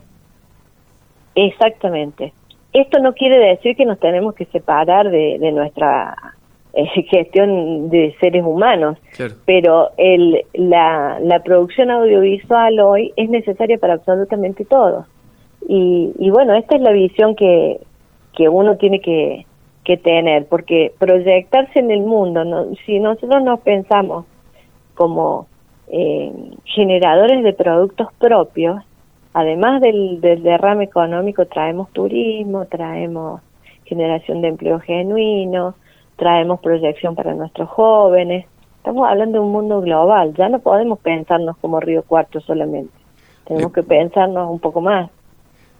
Exactamente. 1.46 2.32
Esto 2.72 2.98
no 2.98 3.12
quiere 3.12 3.38
decir 3.38 3.76
que 3.76 3.84
nos 3.84 4.00
tenemos 4.00 4.34
que 4.34 4.44
separar 4.46 5.08
de, 5.08 5.38
nuestra 5.52 6.16
eh, 6.72 6.84
gestión 7.08 7.90
de 7.90 8.16
seres 8.18 8.44
humanos, 8.44 8.98
pero 9.44 9.90
el, 9.96 10.44
la, 10.52 11.20
la 11.20 11.42
producción 11.44 11.92
audiovisual 11.92 12.80
hoy 12.80 13.12
es 13.14 13.30
necesaria 13.30 13.78
para 13.78 13.94
absolutamente 13.94 14.64
todo. 14.64 15.06
Y, 15.68 16.12
y 16.18 16.30
bueno, 16.30 16.54
esta 16.54 16.74
es 16.74 16.82
la 16.82 16.90
visión 16.90 17.36
que, 17.36 17.78
que 18.36 18.48
uno 18.48 18.76
tiene 18.76 19.00
que, 19.00 19.46
que 19.84 19.96
tener, 19.96 20.46
porque 20.46 20.92
proyectarse 20.98 21.78
en 21.78 21.92
el 21.92 22.00
mundo, 22.00 22.44
no, 22.44 22.74
si 22.84 22.98
nosotros 22.98 23.44
nos 23.44 23.60
pensamos 23.60 24.26
como 24.94 25.46
eh, 25.86 26.32
generadores 26.64 27.44
de 27.44 27.52
productos 27.52 28.08
propios, 28.18 28.82
además 29.38 29.80
del, 29.80 30.20
del 30.20 30.42
derrame 30.42 30.84
económico, 30.84 31.46
traemos 31.46 31.88
turismo, 31.92 32.66
traemos 32.66 33.40
generación 33.84 34.42
de 34.42 34.48
empleo 34.48 34.80
genuino, 34.80 35.76
traemos 36.16 36.58
proyección 36.60 37.14
para 37.14 37.34
nuestros 37.34 37.68
jóvenes. 37.68 38.46
Estamos 38.78 39.08
hablando 39.08 39.38
de 39.38 39.44
un 39.44 39.52
mundo 39.52 39.80
global, 39.80 40.34
ya 40.36 40.48
no 40.48 40.58
podemos 40.58 40.98
pensarnos 40.98 41.56
como 41.58 41.78
Río 41.78 42.02
Cuarto 42.02 42.40
solamente, 42.40 42.92
tenemos 43.46 43.72
que 43.72 43.84
pensarnos 43.84 44.50
un 44.50 44.58
poco 44.58 44.80
más. 44.80 45.08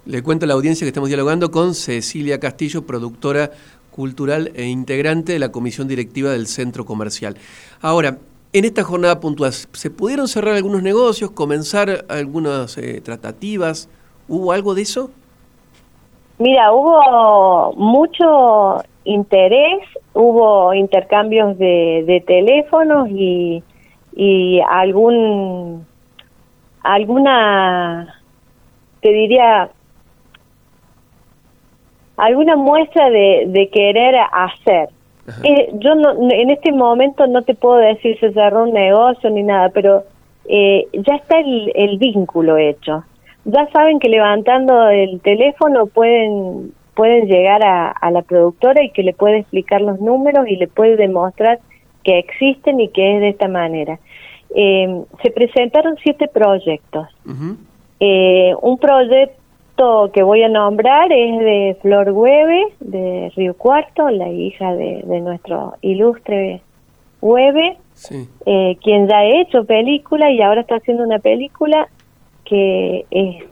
Le 0.05 0.23
cuento 0.23 0.45
a 0.45 0.49
la 0.49 0.55
audiencia 0.55 0.85
que 0.85 0.91
estamos 0.91 1.09
dialogando 1.09 1.50
con 1.50 1.75
Cecilia 1.75 2.38
Castillo, 2.38 2.87
productora 2.87 3.50
cultural 3.91 4.53
e 4.55 4.67
integrante 4.67 5.33
de 5.33 5.41
la 5.41 5.50
comisión 5.50 5.88
directiva 5.88 6.31
del 6.31 6.47
centro 6.47 6.85
comercial. 6.85 7.37
Ahora, 7.81 8.19
en 8.52 8.64
esta 8.64 8.83
jornada 8.83 9.21
puntual, 9.21 9.52
¿se 9.52 9.90
pudieron 9.90 10.28
cerrar 10.28 10.55
algunos 10.55 10.83
negocios, 10.83 11.31
comenzar 11.31 12.05
algunas 12.09 12.78
eh, 12.78 13.00
tratativas? 13.00 13.90
¿Hubo 14.26 14.52
algo 14.52 14.75
de 14.75 14.83
eso? 14.83 15.11
Mira, 16.38 16.73
hubo 16.73 17.73
mucho 17.75 18.83
interés, 19.05 19.81
hubo 20.14 20.73
intercambios 20.73 21.59
de, 21.59 22.23
teléfonos 22.26 23.09
y, 23.11 23.62
y 24.14 24.61
algún 24.69 25.87
alguna 26.83 28.14
te 29.00 29.12
diría 29.12 29.71
alguna 32.17 32.57
muestra 32.57 33.11
de, 33.11 33.45
de 33.49 33.69
querer 33.71 34.14
hacer. 34.33 34.88
Eh, 35.44 35.70
yo 35.75 35.94
no, 35.94 36.30
en 36.30 36.50
este 36.50 36.73
momento 36.73 37.26
no 37.26 37.42
te 37.42 37.54
puedo 37.54 37.76
decir 37.76 38.18
se 38.20 38.32
cerró 38.32 38.64
un 38.64 38.73
negocio 38.73 39.30
ni 39.30 39.42
nada, 39.42 39.70
pero 39.70 40.04
eh, 40.47 40.87
ya 40.92 41.16
está 41.16 41.38
el, 41.40 41.73
el 41.75 41.99
vínculo 41.99 42.56
hecho. 42.56 43.04
Ya 43.44 43.66
saben 43.73 43.99
que 43.99 44.08
levantando 44.08 44.88
el 44.88 45.20
teléfono 45.20 45.87
pueden 45.87 46.73
pueden 46.94 47.26
llegar 47.28 47.64
a, 47.64 47.90
a, 47.90 48.11
la 48.11 48.23
productora 48.23 48.82
y 48.82 48.90
que 48.90 49.04
le 49.04 49.12
puede 49.12 49.38
explicar 49.38 49.80
los 49.80 50.00
números 50.00 50.49
y 50.49 50.56
le 50.56 50.66
puede 50.66 50.97
demostrar 50.97 51.61
que 52.02 52.18
existen 52.18 52.80
y 52.80 52.88
que 52.88 53.14
es 53.14 53.20
de 53.20 53.28
esta 53.28 53.47
manera. 53.47 54.00
Eh, 54.54 55.02
se 55.23 55.30
presentaron 55.30 55.97
siete 56.02 56.26
proyectos. 56.26 57.06
eh, 58.00 58.52
un 58.62 58.78
proyecto 59.78 60.11
que 60.12 60.23
voy 60.23 60.42
a 60.42 60.49
nombrar 60.49 61.11
es 61.12 61.38
de 61.38 61.76
Flor 61.80 62.11
Hueve, 62.11 62.66
de 62.80 63.32
Río 63.37 63.54
Cuarto, 63.54 64.11
la 64.11 64.28
hija 64.28 64.75
de, 64.75 65.02
nuestro 65.20 65.75
ilustre 65.80 66.61
Hueve, 67.20 67.76
eh, 68.47 68.76
quien 68.82 69.08
ya 69.08 69.18
ha 69.18 69.25
hecho 69.25 69.64
película 69.64 70.30
y 70.30 70.42
ahora 70.42 70.62
está 70.62 70.76
haciendo 70.76 71.04
una 71.04 71.18
película 71.18 71.88
que 72.44 73.06
es, 73.11 73.44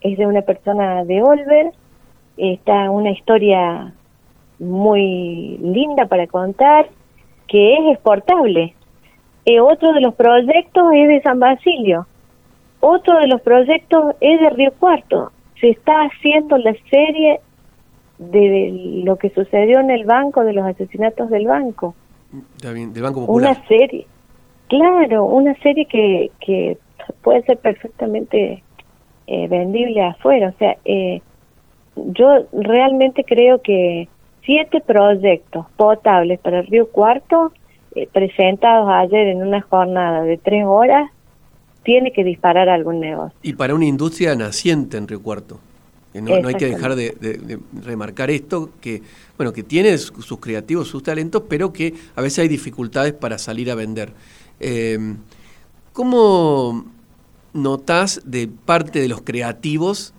es 0.00 0.18
de 0.18 0.26
una 0.26 0.42
persona 0.42 1.04
de 1.04 1.22
Olver. 1.22 1.72
Está 2.36 2.90
una 2.90 3.10
historia 3.10 3.92
muy 4.58 5.58
linda 5.58 6.06
para 6.06 6.26
contar, 6.26 6.88
que 7.48 7.74
es 7.74 7.80
exportable. 7.92 8.74
Eh, 9.44 9.60
otro 9.60 9.92
de 9.92 10.00
los 10.00 10.14
proyectos 10.14 10.84
es 10.94 11.08
de 11.08 11.22
San 11.22 11.40
Basilio. 11.40 12.06
Otro 12.80 13.18
de 13.18 13.26
los 13.26 13.40
proyectos 13.40 14.14
es 14.20 14.40
de 14.40 14.50
Río 14.50 14.72
Cuarto 14.78 15.32
se 15.60 15.70
está 15.70 16.02
haciendo 16.02 16.56
la 16.58 16.74
serie 16.90 17.40
de 18.18 19.02
lo 19.04 19.16
que 19.16 19.30
sucedió 19.30 19.80
en 19.80 19.90
el 19.90 20.04
banco, 20.04 20.44
de 20.44 20.52
los 20.52 20.66
asesinatos 20.66 21.30
del 21.30 21.46
banco. 21.46 21.94
del 22.62 23.02
Banco 23.02 23.20
Popular. 23.26 23.52
Una 23.52 23.66
serie, 23.68 24.06
claro, 24.68 25.24
una 25.24 25.54
serie 25.62 25.86
que, 25.86 26.30
que 26.40 26.78
puede 27.22 27.42
ser 27.42 27.58
perfectamente 27.58 28.62
eh, 29.26 29.48
vendible 29.48 30.02
afuera. 30.02 30.48
O 30.48 30.58
sea, 30.58 30.76
eh, 30.84 31.20
yo 31.96 32.46
realmente 32.52 33.24
creo 33.24 33.60
que 33.60 34.08
siete 34.44 34.80
proyectos 34.80 35.66
potables 35.76 36.40
para 36.40 36.60
el 36.60 36.66
Río 36.66 36.88
Cuarto, 36.90 37.52
eh, 37.94 38.08
presentados 38.10 38.88
ayer 38.88 39.28
en 39.28 39.46
una 39.46 39.60
jornada 39.60 40.22
de 40.22 40.38
tres 40.38 40.64
horas, 40.66 41.10
tiene 41.88 42.12
que 42.12 42.22
disparar 42.22 42.68
algún 42.68 43.00
negocio. 43.00 43.34
Y 43.42 43.54
para 43.54 43.74
una 43.74 43.86
industria 43.86 44.34
naciente 44.34 44.98
en 44.98 45.08
Río 45.08 45.22
Cuarto. 45.22 45.58
No, 46.12 46.34
hay 46.46 46.54
que 46.54 46.66
dejar 46.66 46.96
de, 46.96 47.58
remarcar 47.82 48.30
esto, 48.30 48.68
que 48.82 49.00
bueno, 49.38 49.54
que 49.54 49.62
tiene 49.62 49.96
sus 49.96 50.38
creativos, 50.38 50.88
sus 50.88 51.02
talentos, 51.02 51.44
pero 51.48 51.72
que 51.72 51.94
a 52.14 52.20
veces 52.20 52.40
hay 52.40 52.48
dificultades 52.48 53.14
para 53.14 53.38
salir 53.38 53.70
a 53.70 53.74
vender. 53.74 54.12
Eh, 54.60 54.98
¿Cómo 55.94 56.84
notás 57.54 58.20
de 58.26 58.48
parte 58.48 59.00
de 59.00 59.08
los 59.08 59.22
creativos 59.22 60.12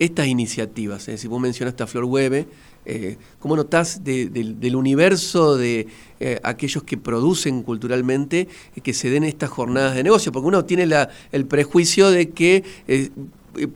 estas 0.00 0.26
iniciativas? 0.26 1.02
Es 1.02 1.14
decir, 1.14 1.30
vos 1.30 1.40
mencionaste 1.40 1.84
a 1.84 1.86
Flor 1.86 2.04
Hueve, 2.04 2.48
eh, 2.84 3.16
¿Cómo 3.38 3.54
notás 3.54 4.02
del 4.02 4.76
universo 4.76 5.56
de 5.56 5.86
eh, 6.18 6.40
aquellos 6.42 6.82
que 6.82 6.96
producen 6.96 7.62
culturalmente 7.62 8.48
eh, 8.74 8.80
que 8.80 8.92
se 8.92 9.08
den 9.08 9.22
estas 9.22 9.50
jornadas 9.50 9.94
de 9.94 10.02
negocio? 10.02 10.32
Porque 10.32 10.48
uno 10.48 10.64
tiene 10.64 10.88
el 11.30 11.46
prejuicio 11.46 12.10
de 12.10 12.30
que 12.30 12.64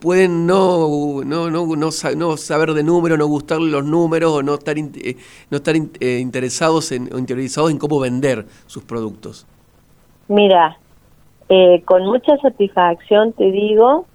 pueden 0.01 0.47
no, 0.47 1.23
no, 1.25 1.51
no, 1.51 1.67
no, 1.77 2.37
saber 2.37 2.73
de 2.73 2.83
números, 2.83 3.17
no 3.17 3.27
gustarle 3.27 3.71
los 3.71 3.85
números 3.85 4.33
o 4.33 4.43
no 4.43 4.55
estar, 4.55 4.75
no 4.77 5.57
estar 5.57 5.77
interesados 5.77 6.91
en, 6.91 7.13
o 7.15 7.19
interiorizados 7.19 7.71
en 7.71 7.79
cómo 7.79 8.01
vender 8.01 8.47
sus 8.67 8.83
productos. 8.83 9.47
Mira, 10.27 10.79
con 11.85 12.05
mucha 12.07 12.37
satisfacción 12.39 13.33
te 13.35 13.53
digo 13.53 14.07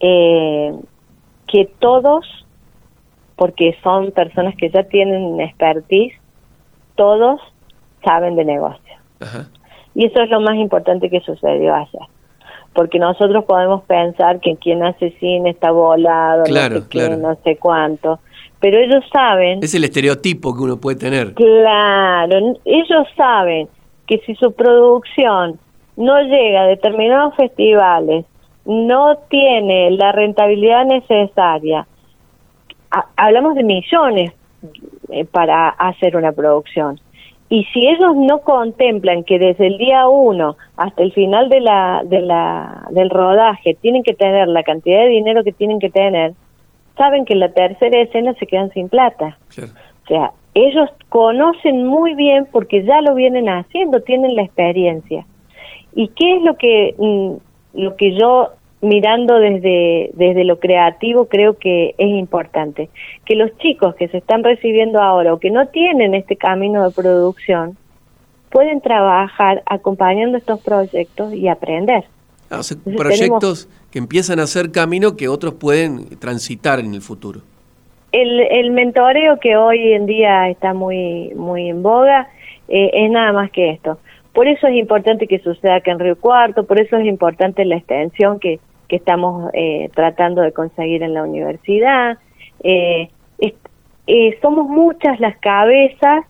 que 0.00 1.64
todos 1.78 2.26
porque 3.40 3.74
son 3.82 4.10
personas 4.10 4.54
que 4.54 4.68
ya 4.68 4.82
tienen 4.82 5.40
expertise, 5.40 6.12
todos 6.94 7.40
saben 8.04 8.36
de 8.36 8.44
negocio. 8.44 8.94
Y 9.94 10.04
eso 10.04 10.20
es 10.20 10.28
lo 10.28 10.42
más 10.42 10.56
importante 10.56 11.08
que 11.08 11.20
sucedió 11.20 11.74
allá. 11.74 12.06
Porque 12.74 12.98
nosotros 12.98 13.46
podemos 13.46 13.82
pensar 13.84 14.40
que 14.40 14.56
quien 14.56 14.84
hace 14.84 15.12
cine 15.12 15.48
está 15.48 15.70
volado, 15.70 16.44
no, 16.46 16.80
sé 16.90 17.16
no 17.16 17.34
sé 17.42 17.56
cuánto, 17.56 18.20
pero 18.60 18.76
ellos 18.76 19.02
saben... 19.10 19.60
Es 19.62 19.74
el 19.74 19.84
estereotipo 19.84 20.54
que 20.54 20.62
uno 20.62 20.76
puede 20.78 20.98
tener. 20.98 21.32
Claro, 21.32 22.36
ellos 22.66 23.06
saben 23.16 23.68
que 24.06 24.18
si 24.26 24.34
su 24.34 24.52
producción 24.52 25.58
no 25.96 26.20
llega 26.24 26.64
a 26.64 26.66
determinados 26.66 27.34
festivales, 27.36 28.26
no 28.66 29.16
tiene 29.30 29.92
la 29.92 30.12
rentabilidad 30.12 30.84
necesaria, 30.84 31.86
hablamos 33.16 33.54
de 33.54 33.62
millones 33.62 34.32
eh, 35.10 35.24
para 35.24 35.68
hacer 35.68 36.16
una 36.16 36.32
producción. 36.32 37.00
Y 37.48 37.64
si 37.72 37.88
ellos 37.88 38.14
no 38.14 38.42
contemplan 38.42 39.24
que 39.24 39.38
desde 39.38 39.66
el 39.66 39.78
día 39.78 40.06
uno 40.06 40.56
hasta 40.76 41.02
el 41.02 41.12
final 41.12 41.48
de 41.48 41.60
la, 41.60 42.02
de 42.04 42.20
la, 42.20 42.86
del 42.90 43.10
rodaje 43.10 43.76
tienen 43.80 44.04
que 44.04 44.14
tener 44.14 44.46
la 44.46 44.62
cantidad 44.62 45.00
de 45.00 45.08
dinero 45.08 45.42
que 45.42 45.52
tienen 45.52 45.80
que 45.80 45.90
tener, 45.90 46.34
saben 46.96 47.24
que 47.24 47.32
en 47.32 47.40
la 47.40 47.52
tercera 47.52 48.00
escena 48.00 48.34
se 48.34 48.46
quedan 48.46 48.70
sin 48.70 48.88
plata. 48.88 49.36
O 49.50 50.06
sea, 50.06 50.32
ellos 50.54 50.90
conocen 51.08 51.86
muy 51.86 52.14
bien 52.14 52.46
porque 52.52 52.84
ya 52.84 53.00
lo 53.00 53.14
vienen 53.14 53.48
haciendo, 53.48 54.00
tienen 54.00 54.36
la 54.36 54.42
experiencia. 54.42 55.26
¿Y 55.92 56.08
qué 56.08 56.36
es 56.36 56.42
lo 56.42 56.56
que, 56.56 56.94
mm, 56.98 57.80
lo 57.80 57.96
que 57.96 58.16
yo 58.16 58.50
mirando 58.82 59.38
desde, 59.38 60.10
desde 60.14 60.44
lo 60.44 60.58
creativo 60.58 61.26
creo 61.26 61.58
que 61.58 61.94
es 61.98 62.08
importante. 62.08 62.88
Que 63.24 63.36
los 63.36 63.56
chicos 63.58 63.94
que 63.94 64.08
se 64.08 64.18
están 64.18 64.42
recibiendo 64.42 65.00
ahora 65.00 65.34
o 65.34 65.38
que 65.38 65.50
no 65.50 65.68
tienen 65.68 66.14
este 66.14 66.36
camino 66.36 66.88
de 66.88 66.94
producción 66.94 67.76
pueden 68.50 68.80
trabajar 68.80 69.62
acompañando 69.66 70.38
estos 70.38 70.60
proyectos 70.60 71.32
y 71.34 71.48
aprender. 71.48 72.04
Ah, 72.50 72.62
proyectos 72.96 73.68
que 73.92 73.98
empiezan 73.98 74.40
a 74.40 74.44
hacer 74.44 74.72
camino 74.72 75.16
que 75.16 75.28
otros 75.28 75.54
pueden 75.54 76.18
transitar 76.18 76.80
en 76.80 76.94
el 76.94 77.00
futuro. 77.00 77.40
El, 78.10 78.40
el 78.40 78.72
mentoreo 78.72 79.38
que 79.38 79.56
hoy 79.56 79.92
en 79.92 80.06
día 80.06 80.48
está 80.48 80.74
muy, 80.74 81.32
muy 81.36 81.68
en 81.68 81.82
boga 81.82 82.28
eh, 82.66 82.90
es 82.92 83.10
nada 83.10 83.32
más 83.32 83.50
que 83.52 83.70
esto. 83.70 83.98
Por 84.32 84.48
eso 84.48 84.66
es 84.66 84.74
importante 84.74 85.26
que 85.26 85.40
suceda 85.40 85.76
acá 85.76 85.90
en 85.90 85.98
Río 85.98 86.16
Cuarto, 86.16 86.64
por 86.64 86.80
eso 86.80 86.96
es 86.96 87.06
importante 87.06 87.64
la 87.64 87.76
extensión 87.76 88.38
que, 88.38 88.60
que 88.90 88.96
estamos 88.96 89.50
eh, 89.54 89.88
tratando 89.94 90.42
de 90.42 90.50
conseguir 90.50 91.04
en 91.04 91.14
la 91.14 91.22
universidad. 91.22 92.18
Eh, 92.64 93.08
eh, 93.38 94.38
somos 94.42 94.68
muchas 94.68 95.20
las 95.20 95.36
cabezas 95.38 96.24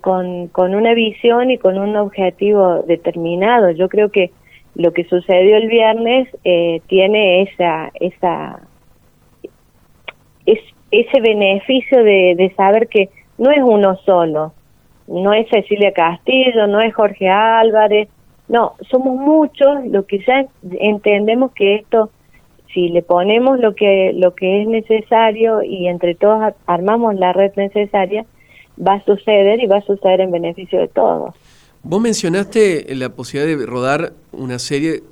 con, 0.00 0.48
con 0.48 0.74
una 0.74 0.94
visión 0.94 1.50
y 1.50 1.58
con 1.58 1.78
un 1.78 1.94
objetivo 1.96 2.82
determinado. 2.86 3.70
Yo 3.72 3.88
creo 3.90 4.10
que 4.10 4.30
lo 4.74 4.92
que 4.92 5.04
sucedió 5.04 5.56
el 5.56 5.68
viernes 5.68 6.28
tiene 6.86 7.42
esa, 7.42 7.90
esa, 8.00 8.60
es, 10.46 10.58
ese 10.90 11.20
beneficio 11.20 12.02
de 12.02 12.52
saber 12.56 12.88
que 12.88 13.10
no 13.36 13.50
es 13.50 13.60
uno 13.62 13.96
solo, 14.06 14.52
no 15.06 15.34
es 15.34 15.48
Cecilia 15.50 15.92
Castillo, 15.92 16.66
no 16.66 16.80
es 16.80 16.94
Jorge 16.94 17.28
Álvarez, 17.28 18.08
no, 18.48 18.74
somos 18.90 19.16
muchos 19.16 19.86
lo 19.86 20.06
que 20.06 20.18
ya 20.26 20.46
entendemos 20.78 21.52
que 21.52 21.76
esto, 21.76 22.10
si 22.72 22.88
le 22.88 23.02
ponemos 23.02 23.58
lo 23.58 23.74
que, 23.74 24.12
lo 24.14 24.34
que 24.34 24.62
es 24.62 24.68
necesario 24.68 25.62
y 25.62 25.88
entre 25.88 26.14
todos 26.14 26.52
armamos 26.66 27.14
la 27.14 27.32
red 27.32 27.52
necesaria, 27.56 28.26
va 28.78 28.94
a 28.94 29.04
suceder 29.04 29.62
y 29.62 29.66
va 29.66 29.78
a 29.78 29.82
suceder 29.82 30.20
en 30.20 30.30
beneficio 30.30 30.80
de 30.80 30.88
todos. 30.88 31.34
Vos 31.82 32.00
mencionaste 32.00 32.94
la 32.94 33.10
posibilidad 33.10 33.58
de 33.58 33.66
rodar 33.66 34.12
una 34.32 34.58
serie 34.58 35.02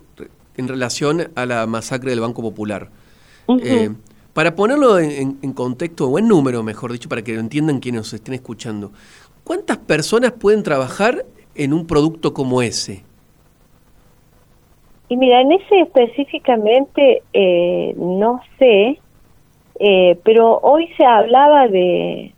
en 0.56 0.68
relación 0.68 1.30
a 1.34 1.46
la 1.46 1.66
masacre 1.66 2.10
del 2.10 2.20
Banco 2.20 2.42
Popular. 2.42 2.88
Eh, 3.62 3.90
para 4.32 4.56
ponerlo 4.56 4.98
en, 4.98 5.38
en, 5.42 5.52
contexto, 5.52 6.08
o 6.08 6.18
en 6.18 6.28
número, 6.28 6.62
mejor 6.62 6.92
dicho, 6.92 7.08
para 7.08 7.22
que 7.22 7.34
lo 7.34 7.40
entiendan 7.40 7.80
quienes 7.80 8.00
nos 8.00 8.12
estén 8.14 8.34
escuchando, 8.34 8.92
¿cuántas 9.44 9.78
personas 9.78 10.32
pueden 10.32 10.62
trabajar 10.62 11.26
en 11.54 11.72
un 11.72 11.86
producto 11.86 12.32
como 12.32 12.62
ese? 12.62 13.04
Y 15.12 15.16
mira, 15.18 15.42
en 15.42 15.52
ese 15.52 15.80
específicamente 15.80 17.22
eh, 17.34 17.92
no 17.98 18.40
sé, 18.58 18.98
eh, 19.78 20.18
pero 20.24 20.58
hoy 20.62 20.88
se 20.96 21.04
hablaba 21.04 21.68
de, 21.68 22.32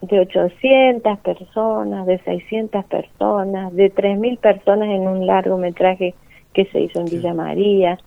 de 0.00 0.20
800 0.20 1.18
personas, 1.18 2.06
de 2.06 2.18
600 2.20 2.82
personas, 2.86 3.74
de 3.74 3.92
3.000 3.92 4.38
personas 4.38 4.88
en 4.88 5.06
un 5.06 5.26
largometraje 5.26 6.14
que 6.54 6.64
se 6.64 6.80
hizo 6.80 7.00
en 7.00 7.04
Villa 7.10 7.34
María. 7.34 7.98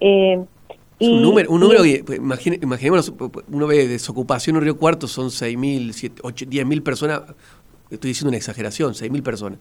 Eh, 0.00 0.38
un 1.00 1.22
número, 1.22 1.50
un 1.50 1.60
número 1.60 1.80
pues, 2.04 2.18
imaginémonos, 2.18 3.10
uno 3.50 3.66
ve 3.66 3.88
desocupación 3.88 4.56
en 4.56 4.62
Río 4.64 4.76
Cuarto, 4.76 5.08
son 5.08 5.28
6.000, 5.28 6.12
10.000 6.20 6.82
personas 6.82 7.22
estoy 7.92 8.08
diciendo 8.08 8.30
una 8.30 8.38
exageración, 8.38 8.92
6.000 8.92 9.22
personas. 9.22 9.58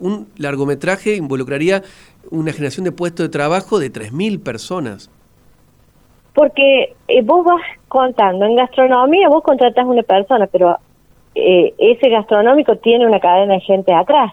un 0.00 0.28
largometraje 0.36 1.16
involucraría 1.16 1.82
una 2.30 2.52
generación 2.52 2.84
de 2.84 2.92
puestos 2.92 3.26
de 3.26 3.30
trabajo 3.30 3.78
de 3.78 3.92
3.000 3.92 4.42
personas. 4.42 5.10
Porque 6.34 6.94
eh, 7.08 7.22
vos 7.22 7.44
vas 7.44 7.62
contando, 7.88 8.44
en 8.44 8.56
gastronomía 8.56 9.28
vos 9.28 9.42
contratás 9.42 9.86
una 9.86 10.02
persona, 10.02 10.46
pero 10.46 10.76
eh, 11.34 11.74
ese 11.78 12.08
gastronómico 12.08 12.76
tiene 12.76 13.06
una 13.06 13.20
cadena 13.20 13.54
de 13.54 13.60
gente 13.60 13.92
atrás. 13.92 14.32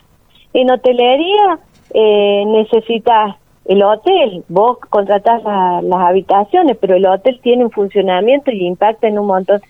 En 0.53 0.69
hotelería 0.71 1.59
eh, 1.93 2.43
necesitas 2.45 3.35
el 3.65 3.81
hotel, 3.81 4.43
vos 4.49 4.77
contratás 4.89 5.41
las 5.43 6.01
habitaciones, 6.01 6.77
pero 6.79 6.95
el 6.95 7.05
hotel 7.05 7.39
tiene 7.41 7.63
un 7.63 7.71
funcionamiento 7.71 8.51
y 8.51 8.65
impacta 8.65 9.07
en 9.07 9.19
un 9.19 9.27
montón 9.27 9.61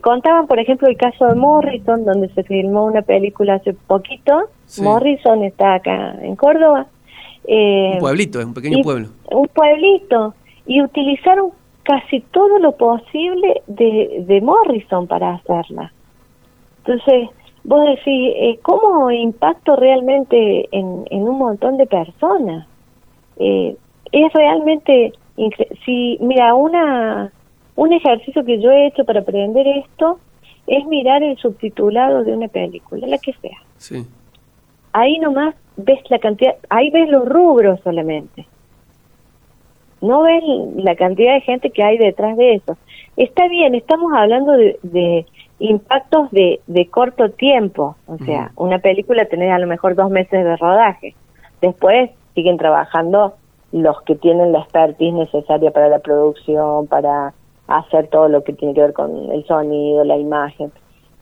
contaban, 0.00 0.46
por 0.46 0.58
ejemplo, 0.58 0.88
el 0.88 0.96
caso 0.96 1.26
de 1.26 1.34
Morrison, 1.34 2.04
donde 2.04 2.28
se 2.30 2.42
filmó 2.44 2.86
una 2.86 3.02
película 3.02 3.54
hace 3.54 3.74
poquito. 3.74 4.48
Morrison 4.80 5.44
está 5.44 5.74
acá 5.74 6.16
en 6.22 6.36
Córdoba. 6.36 6.86
Eh, 7.46 7.92
un 7.94 8.00
pueblito, 8.00 8.40
es 8.40 8.46
un 8.46 8.54
pequeño 8.54 8.82
pueblo. 8.82 9.08
Un 9.30 9.48
pueblito. 9.48 10.34
Y 10.66 10.80
utilizaron 10.80 11.50
casi 11.82 12.20
todo 12.20 12.58
lo 12.58 12.72
posible 12.72 13.62
de, 13.66 14.24
de 14.26 14.40
Morrison 14.40 15.06
para 15.06 15.34
hacerla. 15.34 15.92
Entonces, 16.78 17.28
vos 17.64 17.84
decís, 17.84 18.32
eh, 18.36 18.58
¿cómo 18.62 19.10
impacto 19.10 19.76
realmente 19.76 20.68
en, 20.70 21.04
en 21.10 21.22
un 21.22 21.38
montón 21.38 21.76
de 21.76 21.86
personas? 21.86 22.66
Eh, 23.36 23.76
es 24.12 24.32
realmente, 24.32 25.12
si, 25.84 26.18
mira, 26.20 26.54
una 26.54 27.32
un 27.76 27.92
ejercicio 27.92 28.44
que 28.44 28.60
yo 28.60 28.70
he 28.70 28.86
hecho 28.86 29.04
para 29.04 29.20
aprender 29.20 29.66
esto 29.66 30.18
es 30.66 30.86
mirar 30.86 31.22
el 31.22 31.36
subtitulado 31.38 32.24
de 32.24 32.32
una 32.32 32.48
película, 32.48 33.06
la 33.06 33.18
que 33.18 33.32
sea. 33.34 33.58
Sí. 33.76 34.06
Ahí 34.92 35.18
nomás 35.18 35.54
ves 35.76 35.98
la 36.10 36.18
cantidad, 36.18 36.54
ahí 36.68 36.90
ves 36.90 37.08
los 37.08 37.26
rubros 37.28 37.80
solamente. 37.80 38.46
No 40.00 40.22
ves 40.22 40.42
la 40.76 40.96
cantidad 40.96 41.34
de 41.34 41.40
gente 41.40 41.70
que 41.70 41.82
hay 41.82 41.96
detrás 41.96 42.36
de 42.36 42.54
eso. 42.54 42.76
Está 43.16 43.48
bien, 43.48 43.74
estamos 43.74 44.12
hablando 44.14 44.52
de, 44.52 45.26
impactos 45.58 46.30
de, 46.32 46.60
de, 46.66 46.86
corto 46.88 47.30
tiempo. 47.30 47.96
O 48.06 48.18
sea, 48.18 48.50
una 48.56 48.80
película 48.80 49.26
tenés 49.26 49.52
a 49.52 49.58
lo 49.58 49.66
mejor 49.66 49.94
dos 49.94 50.10
meses 50.10 50.44
de 50.44 50.56
rodaje. 50.56 51.14
Después 51.60 52.10
siguen 52.34 52.56
trabajando 52.56 53.34
los 53.70 54.02
que 54.02 54.16
tienen 54.16 54.52
la 54.52 54.60
expertise 54.60 55.14
necesaria 55.14 55.70
para 55.70 55.88
la 55.88 56.00
producción, 56.00 56.88
para 56.88 57.32
hacer 57.78 58.08
todo 58.08 58.28
lo 58.28 58.44
que 58.44 58.52
tiene 58.52 58.74
que 58.74 58.80
ver 58.80 58.92
con 58.92 59.30
el 59.30 59.44
sonido, 59.46 60.04
la 60.04 60.16
imagen, 60.16 60.72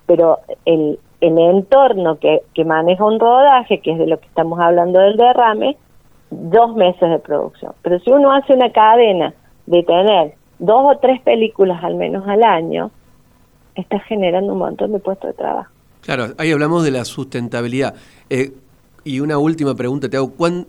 pero 0.06 0.38
el, 0.64 0.98
el 1.20 1.38
entorno 1.38 2.18
que, 2.18 2.42
que 2.54 2.64
maneja 2.64 3.04
un 3.04 3.20
rodaje, 3.20 3.80
que 3.80 3.92
es 3.92 3.98
de 3.98 4.06
lo 4.06 4.18
que 4.18 4.26
estamos 4.26 4.58
hablando 4.58 4.98
del 4.98 5.16
derrame, 5.16 5.76
dos 6.30 6.74
meses 6.74 7.08
de 7.08 7.18
producción. 7.18 7.72
Pero 7.82 7.98
si 8.00 8.10
uno 8.10 8.32
hace 8.32 8.54
una 8.54 8.70
cadena 8.72 9.34
de 9.66 9.82
tener 9.82 10.34
dos 10.58 10.94
o 10.96 10.98
tres 10.98 11.20
películas 11.22 11.82
al 11.82 11.94
menos 11.94 12.26
al 12.26 12.42
año, 12.42 12.90
está 13.74 13.98
generando 14.00 14.52
un 14.52 14.58
montón 14.58 14.92
de 14.92 14.98
puestos 14.98 15.30
de 15.30 15.34
trabajo. 15.34 15.70
Claro, 16.02 16.26
ahí 16.38 16.50
hablamos 16.50 16.84
de 16.84 16.90
la 16.90 17.04
sustentabilidad. 17.04 17.94
Eh, 18.28 18.52
y 19.04 19.20
una 19.20 19.38
última 19.38 19.74
pregunta 19.74 20.08
te 20.08 20.16
hago, 20.16 20.32
¿cuán, 20.32 20.66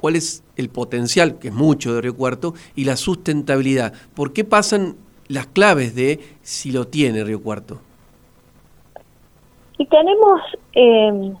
¿cuál 0.00 0.16
es 0.16 0.44
el 0.56 0.68
potencial, 0.68 1.38
que 1.38 1.48
es 1.48 1.54
mucho 1.54 1.94
de 1.94 2.00
Río 2.00 2.16
Cuarto, 2.16 2.54
y 2.74 2.84
la 2.84 2.96
sustentabilidad? 2.96 3.92
¿Por 4.14 4.32
qué 4.32 4.44
pasan 4.44 4.96
las 5.28 5.46
claves 5.46 5.94
de 5.94 6.20
si 6.42 6.72
lo 6.72 6.86
tiene 6.86 7.24
Río 7.24 7.42
Cuarto. 7.42 7.78
Y 9.78 9.86
tenemos, 9.86 10.40
eh, 10.74 11.32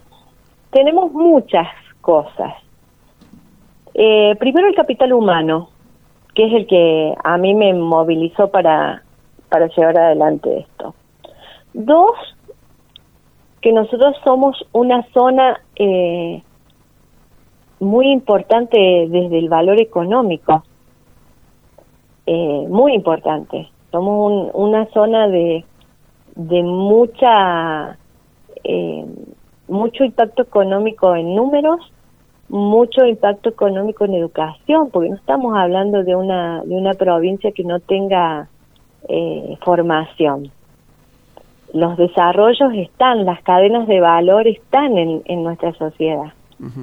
tenemos 0.70 1.12
muchas 1.12 1.68
cosas. 2.00 2.54
Eh, 3.94 4.34
primero 4.38 4.66
el 4.66 4.74
capital 4.74 5.12
humano, 5.12 5.70
que 6.34 6.46
es 6.46 6.52
el 6.52 6.66
que 6.66 7.14
a 7.22 7.38
mí 7.38 7.54
me 7.54 7.72
movilizó 7.74 8.50
para, 8.50 9.02
para 9.48 9.68
llevar 9.68 9.96
adelante 9.98 10.60
esto. 10.60 10.94
Dos, 11.72 12.16
que 13.60 13.72
nosotros 13.72 14.16
somos 14.24 14.66
una 14.72 15.06
zona 15.12 15.60
eh, 15.76 16.42
muy 17.78 18.10
importante 18.10 18.76
desde 19.08 19.38
el 19.38 19.48
valor 19.48 19.80
económico, 19.80 20.64
muy 22.26 22.94
importante 22.94 23.68
somos 23.94 24.50
una 24.54 24.86
zona 24.86 25.28
de, 25.28 25.64
de 26.34 26.62
mucha 26.64 27.96
eh, 28.64 29.06
mucho 29.68 30.04
impacto 30.04 30.42
económico 30.42 31.14
en 31.14 31.36
números, 31.36 31.78
mucho 32.48 33.06
impacto 33.06 33.50
económico 33.50 34.04
en 34.04 34.14
educación, 34.14 34.90
porque 34.90 35.10
no 35.10 35.14
estamos 35.14 35.56
hablando 35.56 36.02
de 36.02 36.16
una 36.16 36.64
de 36.64 36.74
una 36.74 36.94
provincia 36.94 37.52
que 37.52 37.62
no 37.62 37.78
tenga 37.78 38.48
eh, 39.08 39.56
formación. 39.64 40.50
Los 41.72 41.96
desarrollos 41.96 42.72
están, 42.74 43.24
las 43.24 43.44
cadenas 43.44 43.86
de 43.86 44.00
valor 44.00 44.48
están 44.48 44.98
en, 44.98 45.22
en 45.26 45.44
nuestra 45.44 45.72
sociedad. 45.74 46.32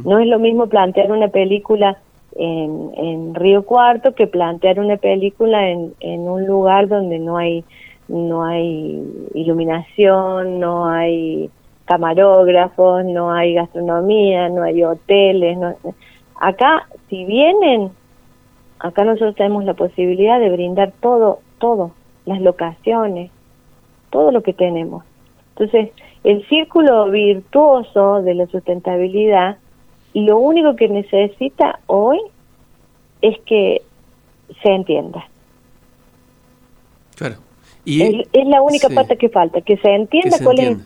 No 0.06 0.20
es 0.20 0.28
lo 0.28 0.40
mismo 0.40 0.68
plantear 0.68 1.12
una 1.12 1.30
película 1.30 1.98
en, 2.42 2.92
en 2.96 3.36
Río 3.36 3.64
Cuarto 3.64 4.16
que 4.16 4.26
plantear 4.26 4.80
una 4.80 4.98
película 4.98 5.70
en, 5.70 5.94
en 6.00 6.22
un 6.22 6.48
lugar 6.48 6.88
donde 6.88 7.20
no 7.20 7.38
hay 7.38 7.64
no 8.08 8.44
hay 8.44 9.02
iluminación, 9.34 10.60
no 10.60 10.86
hay 10.88 11.50
camarógrafos, 11.86 13.06
no 13.06 13.32
hay 13.32 13.54
gastronomía, 13.54 14.50
no 14.50 14.64
hay 14.64 14.84
hoteles. 14.84 15.58
No, 15.58 15.76
acá, 16.40 16.88
si 17.10 17.24
vienen, 17.24 17.92
acá 18.80 19.06
nosotros 19.06 19.36
tenemos 19.36 19.64
la 19.64 19.76
posibilidad 19.76 20.40
de 20.40 20.50
brindar 20.50 20.92
todo, 21.00 21.40
todo, 21.60 21.92
las 22.26 22.42
locaciones, 22.42 23.32
todo 24.10 24.32
lo 24.32 24.42
que 24.42 24.54
tenemos. 24.54 25.06
Entonces, 25.56 25.92
el 26.24 26.46
círculo 26.50 27.10
virtuoso 27.10 28.22
de 28.24 28.34
la 28.34 28.48
sustentabilidad, 28.48 29.58
lo 30.14 30.38
único 30.40 30.76
que 30.76 30.88
necesita 30.88 31.80
hoy 31.88 32.20
es 33.22 33.40
que 33.42 33.82
se 34.62 34.70
entienda. 34.70 35.26
Claro. 37.16 37.36
Y 37.86 38.22
es, 38.32 38.48
la 38.48 38.62
única 38.62 38.90
pata 38.90 39.16
que 39.16 39.30
falta, 39.30 39.62
que 39.62 39.78
se 39.78 39.90
entienda 39.90 40.38
cuál 40.44 40.60
es. 40.60 40.78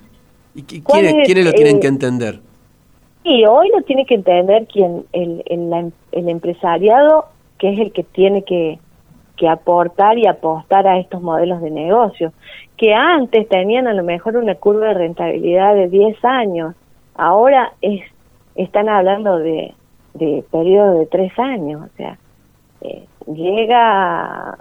¿Y 0.54 0.64
quiénes, 0.64 1.46
lo 1.46 1.52
tienen 1.52 1.80
que 1.80 1.88
entender? 1.88 2.40
Y 3.24 3.46
hoy 3.46 3.70
lo 3.76 3.82
tiene 3.82 4.06
que 4.06 4.16
entender 4.16 4.68
quien 4.68 5.06
el, 5.12 5.44
el, 5.48 5.94
el 6.12 6.30
empresariado, 6.30 7.26
que 7.58 7.74
es 7.74 7.80
el 7.80 7.92
que 7.92 8.04
tiene 8.04 8.44
que, 8.44 8.80
que 9.36 9.48
aportar 9.50 10.18
y 10.18 10.28
apostar 10.28 10.88
a 10.88 11.00
estos 11.00 11.22
modelos 11.22 11.62
de 11.62 11.72
negocio, 11.72 12.34
que 12.78 12.94
antes 12.94 13.48
tenían 13.50 13.88
a 13.88 13.94
lo 13.94 14.04
mejor 14.04 14.38
una 14.38 14.56
curva 14.56 14.88
de 14.88 14.94
rentabilidad 14.94 15.76
de 15.76 15.88
10 15.88 16.24
años, 16.24 16.76
ahora 17.16 17.74
es, 17.82 18.02
están 18.56 18.90
hablando 18.90 19.38
de, 19.38 19.74
de 20.14 20.44
periodo 20.52 21.00
de 21.00 21.06
3 21.08 21.40
años, 21.40 21.84
o 21.84 21.98
sea, 21.98 22.18
eh, 22.82 23.06
llega, 23.28 24.58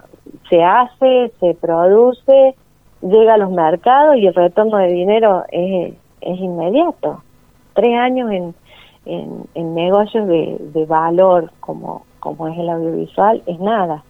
se 0.49 0.63
hace, 0.63 1.31
se 1.39 1.53
produce, 1.55 2.55
llega 3.01 3.35
a 3.35 3.37
los 3.37 3.51
mercados 3.51 4.17
y 4.17 4.27
el 4.27 4.33
retorno 4.33 4.77
de 4.77 4.87
dinero 4.87 5.43
es, 5.51 5.93
es 6.21 6.39
inmediato. 6.39 7.21
Tres 7.73 7.97
años 7.97 8.31
en, 8.31 8.55
en, 9.05 9.43
en 9.53 9.75
negocios 9.75 10.27
de, 10.27 10.57
de 10.73 10.85
valor 10.85 11.51
como, 11.59 12.05
como 12.19 12.47
es 12.47 12.57
el 12.57 12.69
audiovisual 12.69 13.41
es 13.45 13.59
nada 13.59 14.03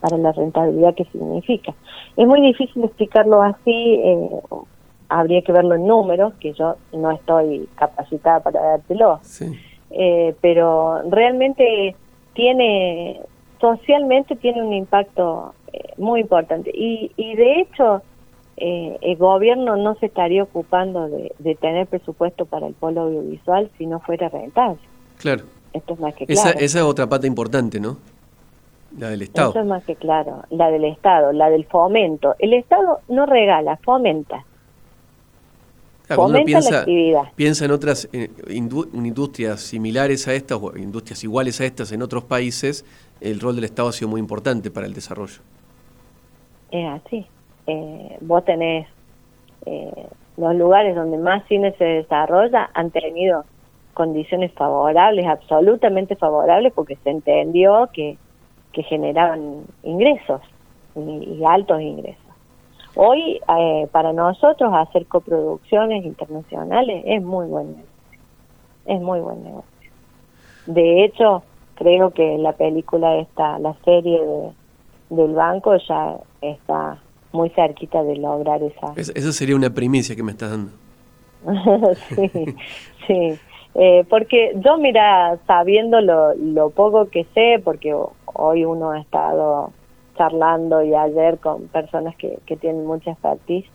para 0.00 0.18
la 0.18 0.32
rentabilidad 0.32 0.94
que 0.94 1.04
significa. 1.04 1.74
Es 2.16 2.26
muy 2.26 2.40
difícil 2.40 2.84
explicarlo 2.84 3.40
así, 3.42 4.00
eh, 4.02 4.30
habría 5.18 5.42
que 5.42 5.52
verlo 5.52 5.74
en 5.74 5.86
números, 5.86 6.34
que 6.40 6.52
yo 6.52 6.76
no 6.92 7.10
estoy 7.10 7.68
capacitada 7.76 8.40
para 8.40 8.60
dártelo, 8.60 9.20
eh, 9.90 10.34
pero 10.40 11.02
realmente 11.10 11.96
tiene, 12.34 13.20
socialmente 13.60 14.36
tiene 14.36 14.62
un 14.62 14.72
impacto 14.72 15.54
eh, 15.72 15.92
muy 15.96 16.20
importante. 16.20 16.70
Y, 16.74 17.12
y 17.16 17.34
de 17.36 17.60
hecho, 17.60 18.02
el 18.56 19.16
gobierno 19.16 19.76
no 19.76 19.96
se 19.96 20.06
estaría 20.06 20.44
ocupando 20.44 21.08
de, 21.08 21.34
de, 21.40 21.54
tener 21.56 21.88
presupuesto 21.88 22.46
para 22.46 22.68
el 22.68 22.74
polo 22.74 23.00
audiovisual 23.02 23.68
si 23.76 23.86
no 23.86 23.98
fuera 23.98 24.28
rentable. 24.28 24.78
Claro. 25.18 25.44
Esto 25.72 25.94
es 25.94 26.00
más 26.00 26.14
que 26.14 26.26
claro. 26.26 26.50
Esa, 26.50 26.58
esa 26.58 26.78
es 26.78 26.84
otra 26.84 27.08
pata 27.08 27.26
importante, 27.26 27.80
¿no? 27.80 27.96
La 28.98 29.08
del 29.08 29.22
Estado. 29.22 29.50
Eso 29.50 29.60
es 29.60 29.66
más 29.66 29.84
que 29.84 29.96
claro, 29.96 30.44
la 30.50 30.70
del 30.70 30.84
Estado, 30.84 31.32
la 31.32 31.48
del 31.48 31.64
fomento. 31.64 32.34
El 32.38 32.52
Estado 32.52 33.00
no 33.08 33.24
regala, 33.26 33.78
fomenta. 33.78 34.44
La 36.16 36.78
actividad. 36.78 37.22
Piensa 37.34 37.64
en 37.64 37.70
otras 37.70 38.08
eh, 38.12 38.30
industrias 38.48 39.60
similares 39.60 40.28
a 40.28 40.34
estas 40.34 40.58
o 40.60 40.76
industrias 40.76 41.22
iguales 41.24 41.60
a 41.60 41.64
estas 41.64 41.92
en 41.92 42.02
otros 42.02 42.24
países, 42.24 42.84
el 43.20 43.40
rol 43.40 43.54
del 43.54 43.64
Estado 43.64 43.88
ha 43.88 43.92
sido 43.92 44.08
muy 44.08 44.20
importante 44.20 44.70
para 44.70 44.86
el 44.86 44.94
desarrollo. 44.94 45.40
Es 46.70 46.88
así. 46.88 47.26
Eh, 47.66 48.18
vos 48.20 48.44
tenés 48.44 48.88
eh, 49.66 50.06
los 50.36 50.54
lugares 50.56 50.96
donde 50.96 51.18
más 51.18 51.46
cine 51.46 51.74
se 51.78 51.84
desarrolla 51.84 52.70
han 52.74 52.90
tenido 52.90 53.44
condiciones 53.94 54.52
favorables, 54.52 55.26
absolutamente 55.26 56.16
favorables, 56.16 56.72
porque 56.72 56.96
se 57.04 57.10
entendió 57.10 57.88
que 57.92 58.16
que 58.72 58.82
generaban 58.82 59.64
ingresos 59.82 60.40
y, 60.96 61.42
altos 61.44 61.80
ingresos. 61.80 62.20
Hoy, 62.94 63.40
eh, 63.58 63.88
para 63.90 64.12
nosotros, 64.12 64.72
hacer 64.74 65.06
coproducciones 65.06 66.04
internacionales 66.04 67.02
es 67.06 67.22
muy 67.22 67.46
buen 67.46 67.68
negocio. 67.68 67.90
Es 68.86 69.00
muy 69.00 69.20
buen 69.20 69.44
negocio. 69.44 69.70
De 70.66 71.04
hecho, 71.04 71.42
creo 71.74 72.10
que 72.10 72.36
la 72.38 72.52
película 72.52 73.16
esta, 73.16 73.58
la 73.58 73.74
serie 73.84 74.20
de, 74.20 74.50
del 75.10 75.34
banco 75.34 75.76
ya 75.76 76.16
está 76.40 76.98
muy 77.32 77.48
cerquita 77.50 78.02
de 78.02 78.16
lograr 78.16 78.62
esa... 78.62 78.92
Esa 78.96 79.32
sería 79.32 79.56
una 79.56 79.70
primicia 79.70 80.14
que 80.14 80.22
me 80.22 80.32
estás 80.32 80.50
dando. 80.50 80.72
sí, 82.08 82.30
sí. 83.06 83.38
Eh, 83.74 84.04
porque 84.08 84.52
yo, 84.56 84.76
mira, 84.76 85.38
sabiendo 85.46 86.00
lo, 86.00 86.34
lo 86.34 86.70
poco 86.70 87.08
que 87.08 87.24
sé, 87.32 87.60
porque 87.64 87.94
hoy 88.26 88.64
uno 88.64 88.90
ha 88.90 89.00
estado 89.00 89.72
charlando 90.16 90.82
y 90.82 90.94
ayer 90.94 91.38
con 91.38 91.68
personas 91.68 92.16
que, 92.16 92.38
que 92.46 92.56
tienen 92.56 92.86
mucha 92.86 93.12
expertise, 93.12 93.66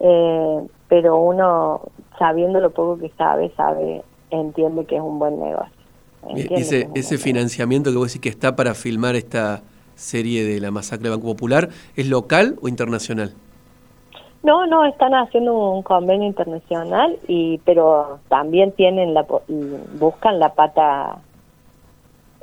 eh, 0.00 0.66
pero 0.88 1.18
uno, 1.18 1.80
sabiendo 2.18 2.60
lo 2.60 2.70
poco 2.70 2.98
que 2.98 3.10
sabe, 3.16 3.50
sabe, 3.56 4.02
entiende 4.30 4.84
que 4.84 4.96
es 4.96 5.02
un 5.02 5.18
buen 5.18 5.40
negocio. 5.40 5.72
Ese, 6.34 6.88
ese 6.94 7.18
financiamiento 7.18 7.90
que 7.90 7.96
vos 7.96 8.08
decís 8.08 8.20
que 8.20 8.28
está 8.28 8.56
para 8.56 8.74
filmar 8.74 9.14
esta 9.14 9.62
serie 9.94 10.44
de 10.44 10.60
la 10.60 10.70
masacre 10.70 11.04
de 11.04 11.16
Banco 11.16 11.28
Popular, 11.28 11.68
¿es 11.94 12.08
local 12.08 12.56
o 12.60 12.68
internacional? 12.68 13.34
No, 14.42 14.66
no, 14.66 14.84
están 14.84 15.12
haciendo 15.14 15.72
un 15.72 15.82
convenio 15.82 16.26
internacional, 16.26 17.18
y 17.26 17.58
pero 17.64 18.20
también 18.28 18.70
tienen 18.72 19.12
la 19.12 19.26
buscan 19.98 20.38
la 20.38 20.54
pata 20.54 21.18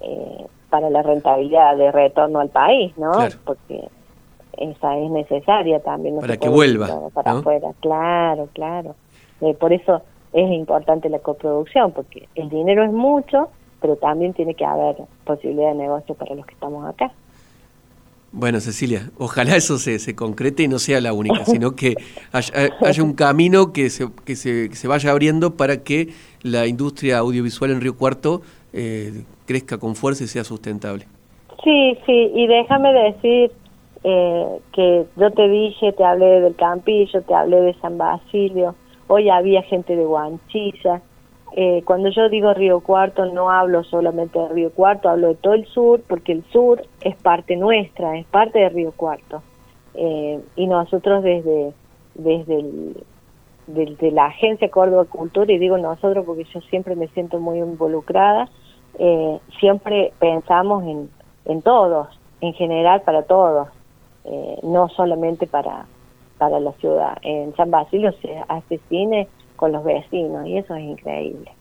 eh, 0.02 0.46
para 0.74 0.90
la 0.90 1.04
rentabilidad 1.04 1.78
de 1.78 1.92
retorno 1.92 2.40
al 2.40 2.50
país, 2.50 2.98
¿no? 2.98 3.12
Porque 3.46 3.90
esa 4.58 4.98
es 4.98 5.12
necesaria 5.12 5.80
también. 5.82 6.20
para 6.20 6.38
que 6.38 6.50
vuelva. 6.50 6.90
Para 7.14 7.34
afuera, 7.34 7.70
claro, 7.80 8.50
claro. 8.54 8.96
Eh, 9.42 9.54
por 9.54 9.72
eso 9.72 10.02
es 10.34 10.52
importante 10.52 11.10
la 11.10 11.20
coproducción, 11.20 11.92
porque 11.92 12.28
el 12.34 12.50
dinero 12.50 12.84
es 12.84 12.92
mucho, 12.92 13.50
pero 13.82 13.98
también 13.98 14.34
tiene 14.34 14.56
que 14.56 14.66
haber 14.66 14.96
posibilidad 15.26 15.74
de 15.74 15.76
negocio 15.76 16.16
para 16.16 16.34
los 16.34 16.44
que 16.48 16.56
estamos 16.56 16.90
acá. 16.90 17.12
Bueno, 18.32 18.60
Cecilia, 18.60 19.12
ojalá 19.20 19.56
eso 19.56 19.78
se, 19.78 20.00
se 20.00 20.16
concrete 20.16 20.64
y 20.64 20.68
no 20.68 20.80
sea 20.80 21.00
la 21.02 21.14
única, 21.14 21.46
sino 21.46 21.76
que 21.76 21.94
haya, 22.32 23.04
un 23.04 23.14
camino 23.14 23.74
que 23.74 23.92
se, 23.92 24.08
que, 24.26 24.36
se, 24.36 24.70
que 24.70 24.76
se 24.76 24.88
vaya 24.88 25.12
abriendo 25.12 25.56
para 25.56 25.84
que 25.84 26.10
la 26.42 26.66
industria 26.66 27.20
audiovisual 27.20 27.70
en 27.70 27.80
Río 27.80 27.96
Cuarto 27.96 28.42
eh, 28.74 29.24
crezca 29.46 29.78
con 29.78 29.96
fuerza 29.96 30.24
y 30.24 30.28
sea 30.28 30.44
sustentable. 30.44 31.06
Sí, 31.64 31.98
sí, 32.06 32.32
y 32.34 32.48
déjame 32.48 32.92
decir 32.94 33.52
eh, 34.04 34.60
que 34.74 35.06
yo 35.16 35.32
te 35.32 35.48
dije, 35.48 35.94
te 35.94 36.04
hablé 36.04 36.42
del 36.42 36.56
Campillo, 36.56 37.22
te 37.22 37.34
hablé 37.34 37.62
de 37.62 37.74
San 37.76 37.98
Basilio, 37.98 38.76
hoy 39.08 39.30
había 39.30 39.62
gente 39.64 39.96
de 39.96 40.04
Guanchilla. 40.04 41.02
Eh, 41.56 41.84
cuando 41.86 42.10
yo 42.10 42.28
digo 42.30 42.54
Río 42.54 42.82
Cuarto, 42.82 43.26
no 43.28 43.50
hablo 43.50 43.84
solamente 43.84 44.40
de 44.40 44.50
Río 44.50 44.72
Cuarto, 44.72 45.08
hablo 45.08 45.30
de 45.30 45.36
todo 45.36 45.54
el 45.54 45.66
sur, 45.68 46.02
porque 46.08 46.34
el 46.34 46.44
sur 46.52 46.84
es 47.02 47.16
parte 47.16 47.56
nuestra, 47.56 48.18
es 48.18 48.26
parte 48.26 48.60
de 48.60 48.70
Río 48.70 48.92
Cuarto. 48.92 49.42
y 49.96 50.68
nosotros 50.68 51.24
desde, 51.24 51.72
desde 52.16 52.60
el, 52.60 53.04
desde 53.68 54.12
la 54.12 54.26
agencia 54.26 54.70
Córdoba 54.70 55.06
Cultura, 55.06 55.52
y 55.54 55.60
digo 55.60 55.78
nosotros 55.78 56.26
porque 56.26 56.46
yo 56.46 56.60
siempre 56.62 56.96
me 56.96 57.08
siento 57.10 57.40
muy 57.40 57.60
involucrada, 57.60 58.50
eh, 59.00 59.40
siempre 59.60 60.14
pensamos 60.20 60.84
en, 60.84 61.10
en 61.46 61.62
todos, 61.62 62.08
en 62.42 62.54
general 62.54 63.02
para 63.02 63.24
todos, 63.24 63.68
eh, 64.26 64.60
no 64.64 64.90
solamente 64.90 65.48
para, 65.48 65.86
para 66.38 66.60
la 66.60 66.72
ciudad. 66.74 67.18
En 67.22 67.56
San 67.56 67.72
Basilio 67.72 68.12
se 68.22 68.38
hace 68.48 68.80
cine 68.90 69.28
con 69.56 69.72
los 69.72 69.84
vecinos 69.84 70.46
y 70.48 70.58
eso 70.58 70.76
es 70.76 70.84
increíble. 70.84 71.52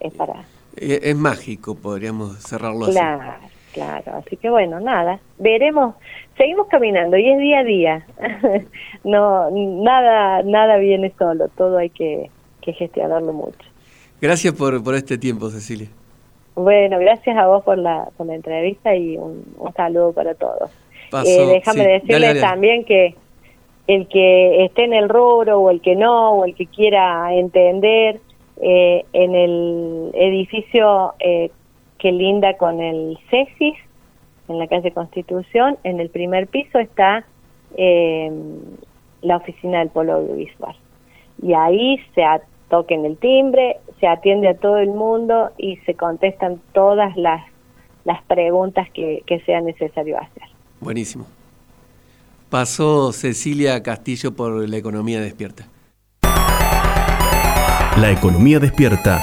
Es, 0.00 0.12
para... 0.14 0.44
Es, 0.76 1.16
mágico, 1.16 1.74
podríamos 1.74 2.36
cerrarlo 2.42 2.86
claro, 2.86 3.22
así. 3.22 3.54
Claro, 3.72 4.18
así 4.18 4.36
que 4.36 4.50
bueno, 4.50 4.78
nada, 4.78 5.18
veremos, 5.38 5.96
seguimos 6.36 6.68
caminando 6.68 7.16
y 7.16 7.28
es 7.28 7.38
día 7.38 7.58
a 7.58 7.64
día. 7.64 8.06
no, 9.04 9.50
nada, 9.50 10.42
nada 10.44 10.76
viene 10.76 11.12
solo, 11.18 11.48
todo 11.56 11.78
hay 11.78 11.90
que, 11.90 12.30
que 12.60 12.72
gestionarlo 12.72 13.32
mucho. 13.32 13.58
Gracias 14.20 14.54
por, 14.54 14.82
por 14.84 14.94
este 14.94 15.18
tiempo, 15.18 15.50
Cecilia. 15.50 15.88
Bueno, 16.54 16.98
gracias 16.98 17.36
a 17.36 17.46
vos 17.46 17.64
por 17.64 17.78
la, 17.78 18.08
por 18.16 18.26
la 18.26 18.34
entrevista 18.34 18.94
y 18.94 19.16
un, 19.16 19.44
saludo 19.76 20.12
para 20.12 20.34
todos. 20.34 20.70
Eh, 21.26 21.46
déjame 21.46 21.86
decirles 21.86 22.40
también 22.40 22.84
que 22.84 23.14
el 23.86 24.08
que 24.08 24.64
esté 24.64 24.84
en 24.84 24.94
el 24.94 25.08
rubro 25.08 25.60
o 25.60 25.70
el 25.70 25.80
que 25.80 25.94
no, 25.96 26.32
o 26.32 26.44
el 26.44 26.54
que 26.54 26.66
quiera 26.66 27.34
entender, 27.34 28.20
eh, 28.60 29.04
en 29.12 29.34
el 29.34 30.10
edificio 30.14 31.14
eh, 31.18 31.50
que 31.98 32.12
linda 32.12 32.56
con 32.56 32.80
el 32.80 33.18
CESIS, 33.30 33.76
en 34.48 34.58
la 34.58 34.68
calle 34.68 34.92
Constitución, 34.92 35.76
en 35.84 36.00
el 36.00 36.08
primer 36.08 36.46
piso 36.46 36.78
está 36.78 37.24
la 37.76 39.36
oficina 39.36 39.80
del 39.80 39.88
Polo 39.88 40.12
Audiovisual. 40.14 40.76
Y 41.42 41.54
ahí 41.54 42.00
se, 42.14 42.22
toquen 42.68 43.04
el 43.04 43.16
timbre, 43.16 43.78
se 44.00 44.06
atiende 44.06 44.48
a 44.48 44.54
todo 44.54 44.78
el 44.78 44.90
mundo 44.90 45.50
y 45.58 45.76
se 45.78 45.94
contestan 45.94 46.60
todas 46.72 47.16
las 47.16 47.42
las 48.04 48.22
preguntas 48.24 48.88
que, 48.92 49.22
que 49.26 49.40
sea 49.40 49.60
necesario 49.60 50.18
hacer. 50.18 50.42
Buenísimo. 50.80 51.26
Pasó 52.50 53.12
Cecilia 53.12 53.82
Castillo 53.82 54.36
por 54.36 54.68
la 54.68 54.76
economía 54.76 55.20
despierta. 55.20 55.66
La 57.96 58.10
economía 58.10 58.60
despierta 58.60 59.22